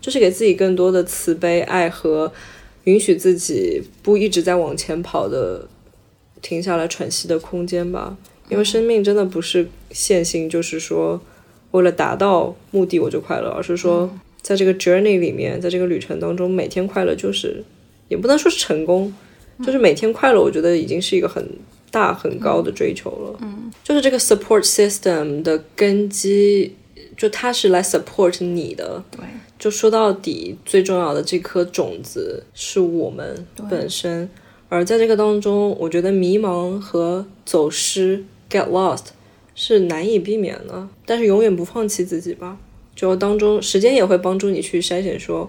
[0.00, 2.30] 就是给自己更多的慈悲、爱和
[2.84, 5.66] 允许自己不一直在往前跑的，
[6.42, 8.16] 停下来喘息的空间吧。
[8.48, 11.18] 因为生命真的不是线性，就是说
[11.70, 14.10] 为了达到目的我就快乐，而是说
[14.46, 17.64] 在这个 journey 里面，在这个旅程当中，每天快乐就是
[18.06, 19.12] 也不能说是成功。
[19.64, 21.44] 就是每天快乐，我觉得已经是一个很
[21.90, 23.36] 大很高的追求了。
[23.42, 26.72] 嗯，就是这个 support system 的根基，
[27.16, 29.02] 就它是来 support 你的。
[29.10, 29.24] 对，
[29.58, 34.30] 就说到底，最重要的这颗种子是我们本身。
[34.68, 39.06] 而在这个当中，我觉得迷茫和走失 get lost
[39.56, 40.88] 是难以避免的。
[41.04, 42.56] 但是永远不放弃自己吧。
[42.96, 45.48] 就当中，时间也会帮助你去筛选说。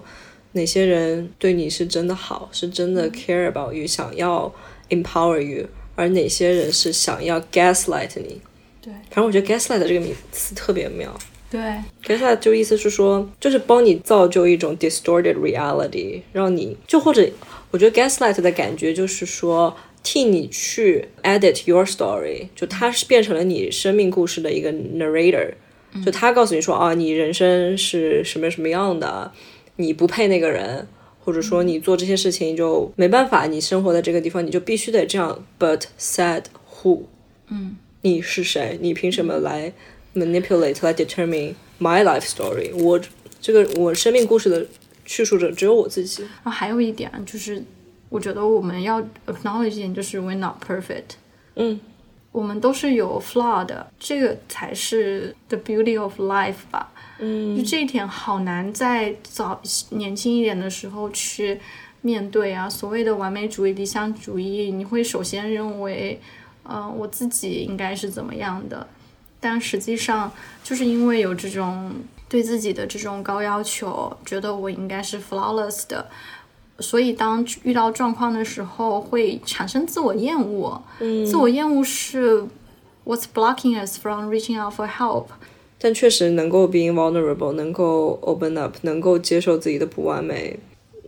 [0.52, 4.52] 哪些人对你是真的好，是真的 care about you，想要
[4.88, 8.40] empower you，而哪些人是想要 gaslight 你？
[8.80, 11.14] 对，反正我觉得 gaslight 这个名词特别妙。
[11.50, 11.60] 对
[12.02, 17.28] ，gaslight 就意思是说，就是帮你造就一种 distorted reality，让你就或者，
[17.70, 25.52] 我觉得 gaslight 的感觉就是说，替你去 edit your story，就它是变成了你生命故事的一个 narrator，
[26.04, 29.32] 就他告诉你说啊，你人生是什么什么样的。
[29.76, 30.88] 你不配那个人，
[31.24, 35.44] 或者说你做这些事情就没办法，你生活在这个地方，你就必须得这样。
[35.56, 36.44] But said
[36.82, 37.02] who？
[37.46, 38.76] 嗯，你是谁？
[38.80, 39.72] 你凭什么来
[40.16, 42.74] manipulate 来 determine my life story？
[42.74, 43.00] 我
[43.40, 44.66] 这个我生命故事的
[45.04, 46.24] 叙述者只有我自己。
[46.42, 47.62] 啊，还有一点就是，
[48.08, 51.16] 我觉得我们要 acknowledge 一点，就是 we're not perfect。
[51.54, 51.78] 嗯，
[52.38, 56.92] 我们都是有 flaw 的，这个才是 the beauty of life 吧。
[57.18, 59.60] 嗯，就这一点好难在早
[59.90, 61.60] 年轻一点的时候去
[62.00, 62.70] 面对啊。
[62.70, 66.20] 所谓的完美主义、理想主义，你会首先认为，
[66.62, 68.86] 呃，我自己应该是怎么样的，
[69.40, 70.30] 但实际上
[70.62, 71.92] 就是因为有这种
[72.28, 76.08] 对自己的这种高要求，觉得我应该是 flawless 的，
[76.80, 80.80] 所以当遇到状况的时候会产生自我厌恶。
[81.00, 82.42] 嗯，自我厌恶是
[83.04, 85.26] what's blocking us from reaching out for help。
[85.80, 90.58] 但确实能够 being vulnerable，能够 open up，能够接受自己的不完美，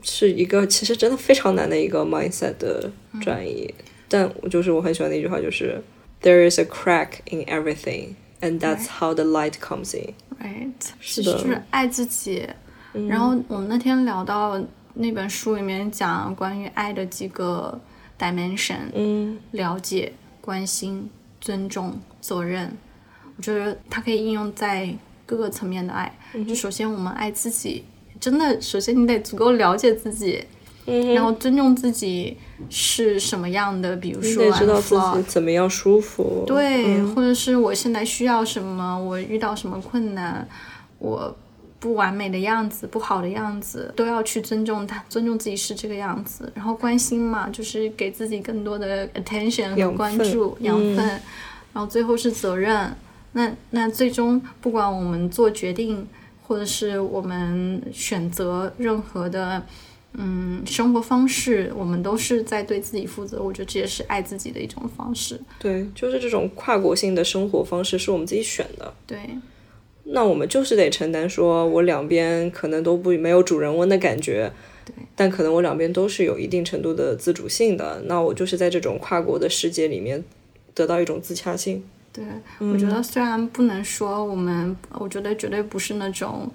[0.02, 2.90] 是一个其实真的非常难的一个 mindset 的
[3.20, 3.72] 转移。
[4.08, 5.82] 但我就是我很喜欢的一句话，就是
[6.22, 10.14] There is a crack in everything, and that's how the light comes in。
[10.40, 12.48] Right，是的就是爱自己。
[13.08, 14.60] 然后我们那天聊到
[14.94, 17.80] 那本书里面讲关于爱的几个
[18.18, 21.08] dimension，嗯了解、关心、
[21.40, 22.76] 尊重、责任。
[23.36, 24.92] 我觉得它可以应用在
[25.24, 26.12] 各个层面的爱。
[26.46, 27.84] 就首先我们爱自己，
[28.20, 30.44] 真的，首先你得足够了解自己，
[30.86, 32.36] 嗯，然后尊重自己
[32.68, 36.44] 是什么样的，比如你说得知道自己怎么样舒服。
[36.46, 40.46] 对，嗯或者是我现在需要什么，我遇到什么困难，
[40.98, 41.34] 我
[41.80, 46.52] 不完美的样子、不好的样子，都要去尊重他，尊重自己是这个样子。
[46.54, 51.06] 然后关心嘛，就是给自己更多的 attention 和关注、养嗯分。
[51.72, 52.94] 然后最后是责任。
[53.32, 56.06] 那那最终，不管我们做决定，
[56.42, 59.62] 或者是我们选择任何的。
[60.14, 63.40] 嗯，生活方式，我们都是在对自己负责。
[63.40, 65.40] 我觉得这也是爱自己的一种方式。
[65.60, 68.92] 对，就是这种跨国性的生活方式是我们自己选的。
[69.06, 69.38] 对，
[70.12, 74.52] 那我们就是得承担，说我两边可能都不没有主人翁的感觉，
[74.84, 78.02] 对，但可能我两边都是有一定程度的自主性的。
[78.06, 80.24] 那我就是在这种跨国的世界里面
[80.74, 81.84] 得到一种自洽性。
[82.12, 82.24] 对，
[82.58, 86.50] 我觉得虽然不能说我们，我觉得绝对不是那种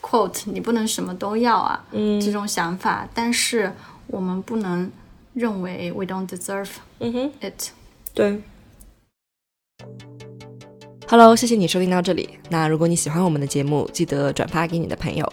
[0.00, 3.72] quote 你不能什么都要啊，嗯这种想法，但是
[4.06, 4.88] 我们不能
[5.34, 6.70] 认为 we don't deserve
[7.00, 7.70] 嗯哼，it。
[8.14, 8.40] 对。
[11.08, 12.28] Hello，谢谢你收听到这里。
[12.50, 15.24] 那如果你喜欢我们的节目，记得转发给你的朋友。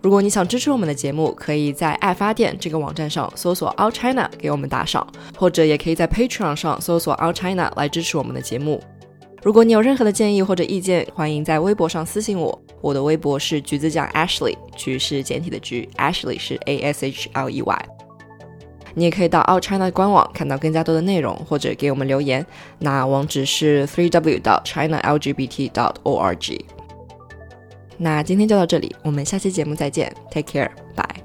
[0.00, 5.04] 如果你想支持我们的节目，可以在爱发电这个网站上搜索 Out China 给我们打赏，
[5.36, 8.80] 或者也可以在 Patreon 上搜索 Out China 来支持我们的节目。
[9.42, 12.56] 如果你有任何的建议或者意见，欢迎在微博上私信我。
[12.80, 17.88] 我的微博是橘子酱 Ashley，橘是简体的橘，Ashley 是 A S H L E Y。
[18.98, 22.44] 你也可以到 allchina 官网看到更加多的内容或者给我们留言。
[22.80, 26.60] 那网址是 three w 到 china lgbt 到 org
[27.96, 31.22] 那今天就到这里我们下期节目再见 take care bye